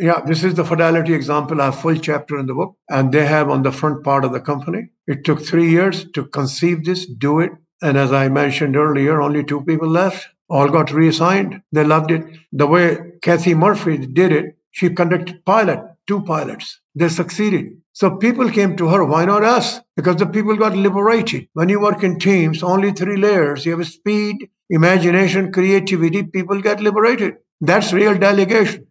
Yeah, 0.00 0.22
this 0.26 0.42
is 0.44 0.54
the 0.54 0.64
Fidelity 0.64 1.12
example. 1.12 1.60
I 1.60 1.66
have 1.66 1.78
full 1.78 1.96
chapter 1.96 2.38
in 2.38 2.46
the 2.46 2.54
book, 2.54 2.74
and 2.88 3.12
they 3.12 3.26
have 3.26 3.50
on 3.50 3.62
the 3.62 3.70
front 3.70 4.02
part 4.02 4.24
of 4.24 4.32
the 4.32 4.40
company. 4.40 4.88
It 5.06 5.24
took 5.24 5.44
three 5.44 5.68
years 5.68 6.10
to 6.12 6.24
conceive 6.24 6.86
this, 6.86 7.04
do 7.04 7.38
it, 7.40 7.52
and 7.82 7.98
as 7.98 8.10
I 8.10 8.30
mentioned 8.30 8.76
earlier, 8.76 9.20
only 9.20 9.44
two 9.44 9.60
people 9.60 9.88
left. 9.88 10.28
All 10.48 10.70
got 10.70 10.90
reassigned. 10.90 11.60
They 11.70 11.84
loved 11.84 12.10
it. 12.10 12.24
The 12.50 12.66
way 12.66 12.96
Kathy 13.20 13.52
Murphy 13.52 13.98
did 13.98 14.32
it, 14.32 14.56
she 14.70 14.88
conducted 14.88 15.44
pilot, 15.44 15.80
two 16.06 16.22
pilots. 16.22 16.80
They 16.94 17.10
succeeded. 17.10 17.66
So 17.92 18.16
people 18.16 18.48
came 18.48 18.76
to 18.78 18.88
her, 18.88 19.04
why 19.04 19.26
not 19.26 19.44
us? 19.44 19.80
Because 19.96 20.16
the 20.16 20.26
people 20.26 20.56
got 20.56 20.74
liberated. 20.74 21.48
When 21.52 21.68
you 21.68 21.78
work 21.78 22.02
in 22.02 22.18
teams, 22.18 22.62
only 22.62 22.92
three 22.92 23.18
layers. 23.18 23.66
You 23.66 23.76
have 23.76 23.86
speed, 23.86 24.48
imagination, 24.70 25.52
creativity. 25.52 26.22
People 26.22 26.62
get 26.62 26.80
liberated. 26.80 27.34
That's 27.60 27.92
real 27.92 28.16
delegation. 28.16 28.86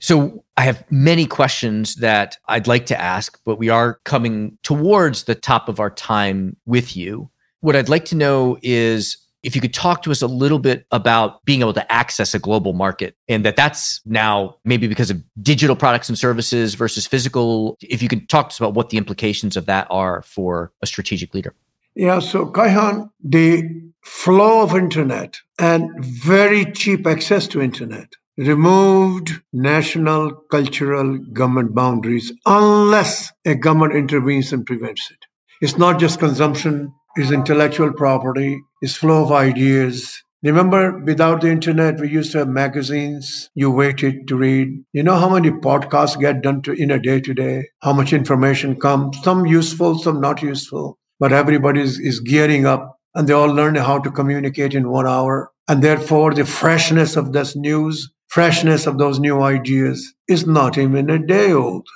So 0.00 0.44
I 0.56 0.62
have 0.62 0.84
many 0.90 1.26
questions 1.26 1.96
that 1.96 2.38
I'd 2.48 2.66
like 2.66 2.86
to 2.86 3.00
ask, 3.00 3.38
but 3.44 3.58
we 3.58 3.68
are 3.68 4.00
coming 4.04 4.58
towards 4.62 5.24
the 5.24 5.34
top 5.34 5.68
of 5.68 5.78
our 5.78 5.90
time 5.90 6.56
with 6.66 6.96
you. 6.96 7.30
What 7.60 7.76
I'd 7.76 7.90
like 7.90 8.06
to 8.06 8.16
know 8.16 8.58
is 8.62 9.18
if 9.42 9.54
you 9.54 9.60
could 9.60 9.74
talk 9.74 10.02
to 10.02 10.10
us 10.10 10.22
a 10.22 10.26
little 10.26 10.58
bit 10.58 10.86
about 10.90 11.44
being 11.44 11.60
able 11.60 11.72
to 11.72 11.92
access 11.92 12.34
a 12.34 12.38
global 12.38 12.72
market 12.72 13.16
and 13.28 13.44
that 13.44 13.56
that's 13.56 14.00
now 14.04 14.56
maybe 14.64 14.86
because 14.86 15.10
of 15.10 15.22
digital 15.42 15.76
products 15.76 16.08
and 16.08 16.18
services 16.18 16.74
versus 16.74 17.06
physical 17.06 17.76
if 17.80 18.02
you 18.02 18.08
could 18.08 18.28
talk 18.28 18.48
to 18.48 18.52
us 18.52 18.60
about 18.60 18.74
what 18.74 18.90
the 18.90 18.98
implications 18.98 19.56
of 19.56 19.66
that 19.66 19.86
are 19.90 20.22
for 20.22 20.72
a 20.82 20.86
strategic 20.86 21.34
leader 21.34 21.54
yeah 21.94 22.18
so 22.18 22.46
kaihan 22.46 23.10
the 23.22 23.62
flow 24.02 24.62
of 24.62 24.74
internet 24.74 25.38
and 25.58 25.88
very 26.04 26.70
cheap 26.72 27.06
access 27.06 27.46
to 27.46 27.62
internet 27.62 28.12
removed 28.46 29.40
national 29.52 30.32
cultural 30.50 31.18
government 31.32 31.74
boundaries 31.74 32.32
unless 32.46 33.32
a 33.44 33.54
government 33.54 33.94
intervenes 33.94 34.52
and 34.52 34.64
prevents 34.66 35.10
it 35.10 35.26
it's 35.60 35.76
not 35.76 36.00
just 36.00 36.18
consumption 36.18 36.92
it's 37.16 37.32
intellectual 37.32 37.92
property, 37.92 38.62
it's 38.80 38.96
flow 38.96 39.24
of 39.24 39.32
ideas. 39.32 40.22
Remember, 40.42 40.98
without 40.98 41.40
the 41.40 41.50
internet, 41.50 42.00
we 42.00 42.08
used 42.08 42.32
to 42.32 42.38
have 42.38 42.48
magazines 42.48 43.50
you 43.54 43.70
waited 43.70 44.28
to 44.28 44.36
read. 44.36 44.84
You 44.92 45.02
know 45.02 45.16
how 45.16 45.28
many 45.28 45.50
podcasts 45.50 46.18
get 46.18 46.40
done 46.40 46.62
to, 46.62 46.72
in 46.72 46.90
a 46.90 47.00
day 47.00 47.20
today? 47.20 47.68
How 47.82 47.92
much 47.92 48.12
information 48.12 48.78
comes? 48.78 49.20
Some 49.22 49.44
useful, 49.44 49.98
some 49.98 50.20
not 50.20 50.40
useful. 50.40 50.98
But 51.18 51.32
everybody 51.32 51.82
is, 51.82 51.98
is 51.98 52.20
gearing 52.20 52.64
up 52.64 52.96
and 53.14 53.28
they 53.28 53.34
all 53.34 53.52
learn 53.52 53.74
how 53.74 53.98
to 53.98 54.10
communicate 54.10 54.72
in 54.72 54.88
one 54.88 55.06
hour. 55.06 55.50
And 55.68 55.82
therefore, 55.82 56.32
the 56.32 56.46
freshness 56.46 57.16
of 57.16 57.32
this 57.32 57.54
news, 57.54 58.10
freshness 58.30 58.86
of 58.86 58.96
those 58.96 59.18
new 59.18 59.42
ideas 59.42 60.14
is 60.28 60.46
not 60.46 60.78
even 60.78 61.10
a 61.10 61.18
day 61.18 61.52
old. 61.52 61.86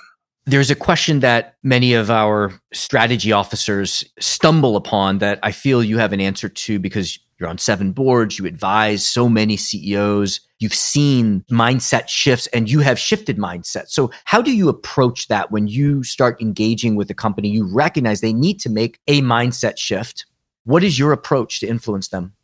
There's 0.46 0.70
a 0.70 0.74
question 0.74 1.20
that 1.20 1.54
many 1.62 1.94
of 1.94 2.10
our 2.10 2.52
strategy 2.72 3.32
officers 3.32 4.04
stumble 4.20 4.76
upon 4.76 5.18
that 5.18 5.38
I 5.42 5.52
feel 5.52 5.82
you 5.82 5.96
have 5.98 6.12
an 6.12 6.20
answer 6.20 6.50
to 6.50 6.78
because 6.78 7.18
you're 7.38 7.48
on 7.48 7.56
seven 7.56 7.92
boards, 7.92 8.38
you 8.38 8.46
advise 8.46 9.06
so 9.06 9.28
many 9.28 9.56
CEOs, 9.56 10.40
you've 10.58 10.74
seen 10.74 11.44
mindset 11.50 12.08
shifts 12.08 12.46
and 12.48 12.70
you 12.70 12.80
have 12.80 12.98
shifted 12.98 13.38
mindset. 13.38 13.88
So, 13.88 14.10
how 14.24 14.42
do 14.42 14.54
you 14.54 14.68
approach 14.68 15.28
that 15.28 15.50
when 15.50 15.66
you 15.66 16.02
start 16.04 16.40
engaging 16.40 16.94
with 16.94 17.08
a 17.10 17.14
company? 17.14 17.48
You 17.48 17.66
recognize 17.66 18.20
they 18.20 18.32
need 18.32 18.60
to 18.60 18.70
make 18.70 18.98
a 19.08 19.22
mindset 19.22 19.78
shift. 19.78 20.26
What 20.64 20.84
is 20.84 20.98
your 20.98 21.12
approach 21.12 21.60
to 21.60 21.66
influence 21.66 22.08
them? 22.08 22.34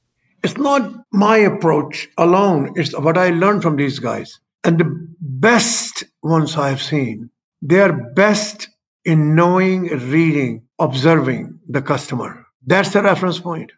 It's 0.43 0.57
not 0.57 1.05
my 1.13 1.37
approach 1.37 2.09
alone, 2.17 2.73
it's 2.77 2.97
what 2.99 3.19
I 3.19 3.31
learned 3.31 3.63
from 3.63 3.77
these 3.77 3.99
guys. 3.99 4.41
And 4.65 4.79
the 4.79 5.09
best 5.21 6.05
ones 6.23 6.57
I've 6.57 6.83
seen 6.83 7.31
they 7.63 7.81
are 7.81 7.93
best 7.93 8.69
in 9.05 9.35
knowing, 9.35 9.83
reading, 10.11 10.63
observing 10.79 11.59
the 11.69 11.83
customer. 11.83 12.47
That's 12.65 12.93
the 12.93 13.03
reference 13.03 13.39
point. 13.39 13.73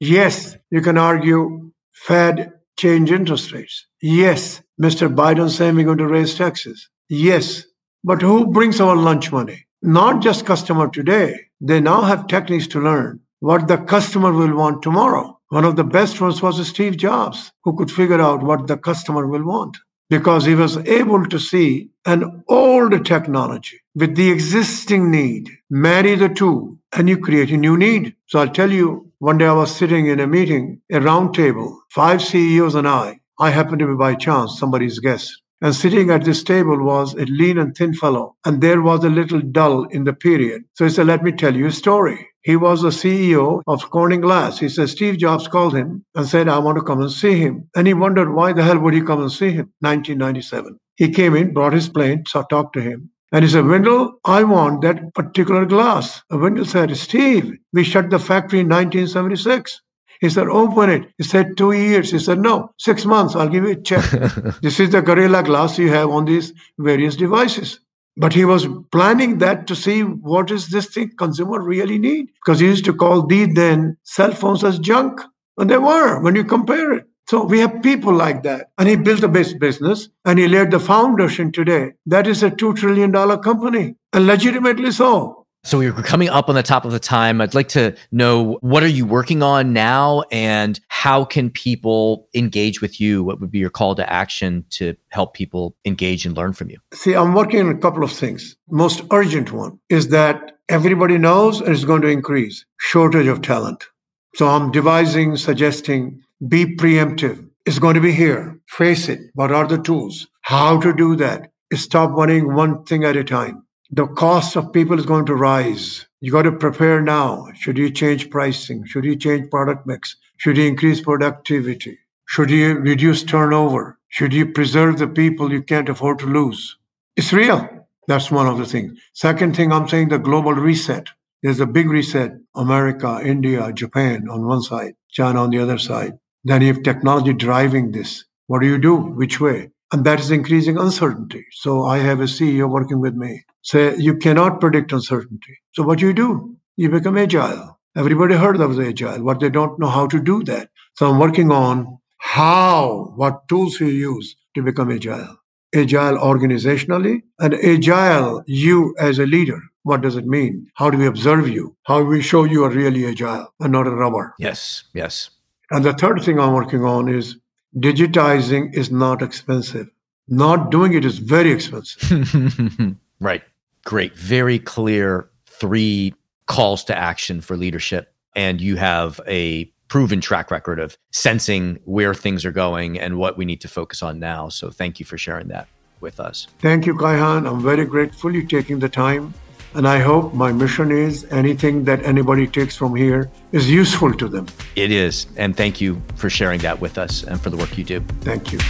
Yes, 0.00 0.56
you 0.70 0.80
can 0.80 0.98
argue 0.98 1.72
Fed 1.92 2.52
change 2.76 3.10
interest 3.10 3.52
rates. 3.52 3.86
Yes, 4.00 4.62
Mr. 4.80 5.12
Biden 5.12 5.50
saying 5.50 5.76
we're 5.76 5.84
going 5.84 5.98
to 5.98 6.06
raise 6.06 6.34
taxes. 6.34 6.88
Yes, 7.08 7.64
but 8.02 8.22
who 8.22 8.46
brings 8.46 8.80
our 8.80 8.96
lunch 8.96 9.32
money? 9.32 9.66
Not 9.82 10.22
just 10.22 10.46
customer 10.46 10.88
today. 10.88 11.38
They 11.60 11.80
now 11.80 12.02
have 12.02 12.26
techniques 12.26 12.66
to 12.68 12.80
learn 12.80 13.20
what 13.40 13.68
the 13.68 13.78
customer 13.78 14.32
will 14.32 14.54
want 14.56 14.82
tomorrow. 14.82 15.33
One 15.48 15.64
of 15.64 15.76
the 15.76 15.84
best 15.84 16.20
ones 16.20 16.42
was 16.42 16.66
Steve 16.66 16.96
Jobs, 16.96 17.52
who 17.62 17.76
could 17.76 17.90
figure 17.90 18.20
out 18.20 18.42
what 18.42 18.66
the 18.66 18.76
customer 18.76 19.26
will 19.26 19.44
want 19.44 19.76
because 20.10 20.44
he 20.44 20.54
was 20.54 20.76
able 20.78 21.26
to 21.26 21.38
see 21.38 21.90
an 22.06 22.44
old 22.48 23.04
technology 23.04 23.80
with 23.94 24.16
the 24.16 24.30
existing 24.30 25.10
need, 25.10 25.50
marry 25.70 26.14
the 26.14 26.28
two, 26.28 26.78
and 26.92 27.08
you 27.08 27.18
create 27.18 27.50
a 27.50 27.56
new 27.56 27.76
need. 27.76 28.14
So 28.26 28.38
I'll 28.38 28.48
tell 28.48 28.70
you, 28.70 29.10
one 29.18 29.38
day 29.38 29.46
I 29.46 29.52
was 29.52 29.74
sitting 29.74 30.06
in 30.06 30.20
a 30.20 30.26
meeting, 30.26 30.80
a 30.92 31.00
round 31.00 31.34
table, 31.34 31.80
five 31.90 32.22
CEOs 32.22 32.74
and 32.74 32.86
I. 32.86 33.20
I 33.40 33.50
happened 33.50 33.80
to 33.80 33.86
be 33.86 33.94
by 33.94 34.14
chance 34.14 34.58
somebody's 34.58 34.98
guest. 34.98 35.40
And 35.60 35.74
sitting 35.74 36.10
at 36.10 36.24
this 36.24 36.42
table 36.42 36.84
was 36.84 37.14
a 37.14 37.24
lean 37.24 37.58
and 37.58 37.74
thin 37.74 37.94
fellow, 37.94 38.36
and 38.44 38.60
there 38.60 38.82
was 38.82 39.02
a 39.02 39.08
little 39.08 39.40
dull 39.40 39.84
in 39.84 40.04
the 40.04 40.12
period. 40.12 40.64
So 40.74 40.84
he 40.84 40.90
said, 40.90 41.06
Let 41.06 41.22
me 41.22 41.32
tell 41.32 41.56
you 41.56 41.66
a 41.66 41.72
story. 41.72 42.28
He 42.44 42.56
was 42.56 42.82
the 42.82 42.90
CEO 42.90 43.62
of 43.66 43.90
Corning 43.90 44.20
Glass. 44.20 44.58
He 44.58 44.68
said 44.68 44.90
Steve 44.90 45.16
Jobs 45.16 45.48
called 45.48 45.74
him 45.74 46.04
and 46.14 46.26
said, 46.26 46.46
I 46.46 46.58
want 46.58 46.76
to 46.76 46.84
come 46.84 47.00
and 47.00 47.10
see 47.10 47.38
him. 47.38 47.70
And 47.74 47.86
he 47.86 47.94
wondered 47.94 48.34
why 48.34 48.52
the 48.52 48.62
hell 48.62 48.78
would 48.78 48.92
he 48.92 49.00
come 49.00 49.22
and 49.22 49.32
see 49.32 49.50
him? 49.50 49.72
1997. 49.80 50.78
He 50.96 51.08
came 51.08 51.34
in, 51.34 51.54
brought 51.54 51.72
his 51.72 51.88
plane, 51.88 52.24
so 52.28 52.42
talked 52.42 52.74
to 52.74 52.82
him. 52.82 53.10
And 53.32 53.44
he 53.44 53.50
said, 53.50 53.66
Wendell, 53.66 54.20
I 54.26 54.44
want 54.44 54.82
that 54.82 55.14
particular 55.14 55.64
glass. 55.64 56.22
And 56.30 56.42
Wendell 56.42 56.66
said, 56.66 56.94
Steve, 56.98 57.50
we 57.72 57.82
shut 57.82 58.10
the 58.10 58.18
factory 58.18 58.60
in 58.60 58.68
1976. 58.68 59.80
He 60.20 60.28
said, 60.28 60.46
open 60.48 60.90
it. 60.90 61.10
He 61.16 61.24
said, 61.24 61.56
two 61.56 61.72
years. 61.72 62.10
He 62.10 62.18
said, 62.18 62.38
no, 62.38 62.70
six 62.78 63.06
months. 63.06 63.34
I'll 63.34 63.48
give 63.48 63.64
you 63.64 63.70
a 63.70 63.82
check. 63.82 64.04
this 64.62 64.78
is 64.80 64.90
the 64.90 65.02
Gorilla 65.02 65.42
Glass 65.42 65.78
you 65.78 65.88
have 65.88 66.10
on 66.10 66.26
these 66.26 66.52
various 66.78 67.16
devices. 67.16 67.80
But 68.16 68.32
he 68.32 68.44
was 68.44 68.68
planning 68.92 69.38
that 69.38 69.66
to 69.66 69.74
see 69.74 70.02
what 70.02 70.50
is 70.50 70.68
this 70.68 70.86
thing 70.86 71.12
consumer 71.18 71.60
really 71.60 71.98
need. 71.98 72.28
Because 72.44 72.60
he 72.60 72.66
used 72.66 72.84
to 72.84 72.94
call 72.94 73.26
these 73.26 73.54
then 73.54 73.96
cell 74.04 74.32
phones 74.32 74.62
as 74.62 74.78
junk. 74.78 75.20
And 75.58 75.68
they 75.68 75.78
were 75.78 76.20
when 76.20 76.34
you 76.34 76.44
compare 76.44 76.92
it. 76.92 77.06
So 77.26 77.44
we 77.44 77.60
have 77.60 77.82
people 77.82 78.12
like 78.12 78.42
that. 78.42 78.70
And 78.78 78.88
he 78.88 78.96
built 78.96 79.22
a 79.22 79.28
base 79.28 79.54
business 79.54 80.08
and 80.24 80.38
he 80.38 80.46
led 80.46 80.70
the 80.70 80.80
foundation 80.80 81.52
today. 81.52 81.92
That 82.06 82.26
is 82.26 82.42
a 82.42 82.50
$2 82.50 82.76
trillion 82.76 83.12
company 83.40 83.96
and 84.12 84.26
legitimately 84.26 84.92
so. 84.92 85.43
So 85.66 85.78
we're 85.78 85.92
coming 85.92 86.28
up 86.28 86.50
on 86.50 86.54
the 86.54 86.62
top 86.62 86.84
of 86.84 86.92
the 86.92 87.00
time. 87.00 87.40
I'd 87.40 87.54
like 87.54 87.68
to 87.68 87.96
know 88.12 88.58
what 88.60 88.82
are 88.82 88.88
you 88.88 89.06
working 89.06 89.42
on 89.42 89.72
now 89.72 90.24
and 90.30 90.78
how 90.88 91.24
can 91.24 91.48
people 91.48 92.28
engage 92.34 92.82
with 92.82 93.00
you? 93.00 93.24
What 93.24 93.40
would 93.40 93.50
be 93.50 93.60
your 93.60 93.70
call 93.70 93.94
to 93.94 94.12
action 94.12 94.66
to 94.70 94.94
help 95.08 95.32
people 95.32 95.74
engage 95.86 96.26
and 96.26 96.36
learn 96.36 96.52
from 96.52 96.68
you? 96.68 96.78
See, 96.92 97.14
I'm 97.14 97.32
working 97.32 97.60
on 97.60 97.70
a 97.70 97.78
couple 97.78 98.04
of 98.04 98.12
things. 98.12 98.56
Most 98.68 99.00
urgent 99.10 99.52
one 99.52 99.80
is 99.88 100.08
that 100.08 100.52
everybody 100.68 101.16
knows 101.16 101.62
it's 101.62 101.84
going 101.84 102.02
to 102.02 102.08
increase 102.08 102.66
shortage 102.78 103.26
of 103.26 103.40
talent. 103.40 103.86
So 104.34 104.48
I'm 104.48 104.70
devising, 104.70 105.38
suggesting 105.38 106.20
be 106.46 106.76
preemptive. 106.76 107.48
It's 107.64 107.78
going 107.78 107.94
to 107.94 108.02
be 108.02 108.12
here. 108.12 108.60
Face 108.68 109.08
it. 109.08 109.20
What 109.32 109.50
are 109.50 109.66
the 109.66 109.78
tools? 109.78 110.26
How 110.42 110.78
to 110.80 110.92
do 110.92 111.16
that? 111.16 111.52
Stop 111.72 112.10
running 112.10 112.54
one 112.54 112.84
thing 112.84 113.04
at 113.04 113.16
a 113.16 113.24
time 113.24 113.63
the 113.90 114.06
cost 114.06 114.56
of 114.56 114.72
people 114.72 114.98
is 114.98 115.06
going 115.06 115.26
to 115.26 115.34
rise. 115.34 116.06
You 116.20 116.32
got 116.32 116.42
to 116.42 116.52
prepare 116.52 117.00
now. 117.00 117.48
Should 117.54 117.78
you 117.78 117.90
change 117.90 118.30
pricing? 118.30 118.84
Should 118.86 119.04
you 119.04 119.16
change 119.16 119.50
product 119.50 119.86
mix? 119.86 120.16
Should 120.38 120.56
you 120.56 120.64
increase 120.64 121.00
productivity? 121.00 121.98
Should 122.26 122.50
you 122.50 122.74
reduce 122.78 123.22
turnover? 123.22 123.98
Should 124.08 124.32
you 124.32 124.46
preserve 124.46 124.98
the 124.98 125.06
people 125.06 125.52
you 125.52 125.62
can't 125.62 125.88
afford 125.88 126.18
to 126.20 126.26
lose? 126.26 126.76
It's 127.16 127.32
real. 127.32 127.68
That's 128.08 128.30
one 128.30 128.46
of 128.46 128.58
the 128.58 128.66
things. 128.66 128.98
Second 129.12 129.54
thing 129.56 129.72
I'm 129.72 129.88
saying 129.88 130.08
the 130.08 130.18
global 130.18 130.52
reset. 130.54 131.08
There's 131.42 131.60
a 131.60 131.66
big 131.66 131.90
reset. 131.90 132.32
America, 132.56 133.20
India, 133.22 133.70
Japan 133.72 134.28
on 134.30 134.46
one 134.46 134.62
side, 134.62 134.94
China 135.10 135.42
on 135.42 135.50
the 135.50 135.58
other 135.58 135.78
side. 135.78 136.14
Then 136.42 136.62
you 136.62 136.72
have 136.72 136.82
technology 136.82 137.34
driving 137.34 137.92
this. 137.92 138.24
What 138.46 138.60
do 138.60 138.66
you 138.66 138.78
do? 138.78 138.96
Which 138.96 139.40
way? 139.40 139.70
And 139.94 140.04
that 140.06 140.18
is 140.18 140.32
increasing 140.32 140.76
uncertainty. 140.76 141.46
So 141.52 141.84
I 141.84 141.98
have 141.98 142.18
a 142.18 142.24
CEO 142.24 142.68
working 142.68 142.98
with 142.98 143.14
me. 143.14 143.44
Say 143.62 143.94
you 143.96 144.16
cannot 144.16 144.60
predict 144.60 144.90
uncertainty. 144.90 145.58
So 145.70 145.84
what 145.84 146.00
do 146.00 146.06
you 146.08 146.12
do? 146.12 146.56
You 146.74 146.88
become 146.88 147.16
agile. 147.16 147.78
Everybody 147.96 148.34
heard 148.34 148.60
of 148.60 148.74
the 148.74 148.88
agile, 148.88 149.22
but 149.24 149.38
they 149.38 149.50
don't 149.50 149.78
know 149.78 149.86
how 149.86 150.08
to 150.08 150.20
do 150.20 150.42
that. 150.50 150.70
So 150.94 151.08
I'm 151.08 151.20
working 151.20 151.52
on 151.52 152.00
how, 152.18 153.12
what 153.14 153.46
tools 153.46 153.78
you 153.78 153.86
use 153.86 154.34
to 154.56 154.64
become 154.64 154.90
agile. 154.90 155.36
Agile 155.72 156.18
organizationally 156.18 157.22
and 157.38 157.54
agile 157.54 158.42
you 158.48 158.96
as 158.98 159.20
a 159.20 159.26
leader. 159.26 159.62
What 159.84 160.00
does 160.00 160.16
it 160.16 160.26
mean? 160.26 160.66
How 160.74 160.90
do 160.90 160.98
we 160.98 161.06
observe 161.06 161.48
you? 161.48 161.76
How 161.84 162.00
do 162.00 162.06
we 162.06 162.20
show 162.20 162.42
you 162.42 162.64
are 162.64 162.70
really 162.70 163.06
agile 163.06 163.54
and 163.60 163.70
not 163.70 163.86
a 163.86 163.92
rubber? 163.92 164.34
Yes, 164.40 164.82
yes. 164.92 165.30
And 165.70 165.84
the 165.84 165.92
third 165.92 166.20
thing 166.24 166.40
I'm 166.40 166.52
working 166.52 166.82
on 166.82 167.08
is 167.08 167.36
digitizing 167.76 168.74
is 168.74 168.90
not 168.90 169.22
expensive. 169.22 169.90
Not 170.28 170.70
doing 170.70 170.94
it 170.94 171.04
is 171.04 171.18
very 171.18 171.52
expensive. 171.52 172.96
right. 173.20 173.42
Great. 173.84 174.16
Very 174.16 174.58
clear 174.58 175.28
three 175.46 176.14
calls 176.46 176.84
to 176.84 176.96
action 176.96 177.40
for 177.40 177.56
leadership. 177.56 178.12
And 178.34 178.60
you 178.60 178.76
have 178.76 179.20
a 179.26 179.70
proven 179.88 180.20
track 180.20 180.50
record 180.50 180.80
of 180.80 180.96
sensing 181.12 181.78
where 181.84 182.14
things 182.14 182.44
are 182.44 182.52
going 182.52 182.98
and 182.98 183.16
what 183.16 183.36
we 183.36 183.44
need 183.44 183.60
to 183.60 183.68
focus 183.68 184.02
on 184.02 184.18
now. 184.18 184.48
So 184.48 184.70
thank 184.70 184.98
you 184.98 185.06
for 185.06 185.18
sharing 185.18 185.48
that 185.48 185.68
with 186.00 186.18
us. 186.18 186.46
Thank 186.58 186.86
you, 186.86 186.94
Kaihan. 186.94 187.48
I'm 187.48 187.62
very 187.62 187.84
grateful 187.84 188.34
you 188.34 188.46
taking 188.46 188.78
the 188.78 188.88
time. 188.88 189.34
And 189.74 189.88
I 189.88 189.98
hope 189.98 190.34
my 190.34 190.52
mission 190.52 190.92
is 190.92 191.26
anything 191.32 191.84
that 191.84 192.02
anybody 192.04 192.46
takes 192.46 192.76
from 192.76 192.94
here 192.94 193.30
is 193.50 193.68
useful 193.68 194.12
to 194.14 194.28
them. 194.28 194.46
It 194.76 194.92
is. 194.92 195.26
And 195.36 195.56
thank 195.56 195.80
you 195.80 196.00
for 196.14 196.30
sharing 196.30 196.60
that 196.60 196.80
with 196.80 196.96
us 196.96 197.24
and 197.24 197.40
for 197.40 197.50
the 197.50 197.56
work 197.56 197.76
you 197.76 197.84
do. 197.84 198.00
Thank 198.20 198.52
you. 198.52 198.60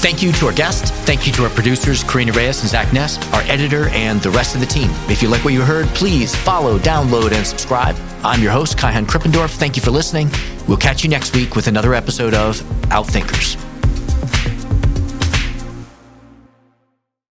Thank 0.00 0.22
you 0.22 0.32
to 0.32 0.46
our 0.46 0.52
guests. 0.52 0.90
Thank 0.90 1.26
you 1.26 1.32
to 1.34 1.44
our 1.44 1.50
producers, 1.50 2.04
Karina 2.04 2.32
Reyes 2.32 2.60
and 2.60 2.70
Zach 2.70 2.92
Ness, 2.92 3.18
our 3.32 3.42
editor, 3.42 3.88
and 3.88 4.20
the 4.22 4.30
rest 4.30 4.54
of 4.54 4.60
the 4.60 4.66
team. 4.66 4.90
If 5.08 5.22
you 5.22 5.28
like 5.28 5.44
what 5.44 5.54
you 5.54 5.62
heard, 5.62 5.86
please 5.88 6.34
follow, 6.34 6.78
download, 6.78 7.32
and 7.32 7.46
subscribe. 7.46 7.96
I'm 8.22 8.42
your 8.42 8.52
host, 8.52 8.78
Kaihan 8.78 9.06
Krippendorff. 9.06 9.56
Thank 9.56 9.76
you 9.76 9.82
for 9.82 9.90
listening. 9.90 10.30
We'll 10.66 10.76
catch 10.76 11.02
you 11.02 11.10
next 11.10 11.34
week 11.34 11.56
with 11.56 11.66
another 11.66 11.94
episode 11.94 12.32
of 12.32 12.60
Outthinkers. 12.90 13.67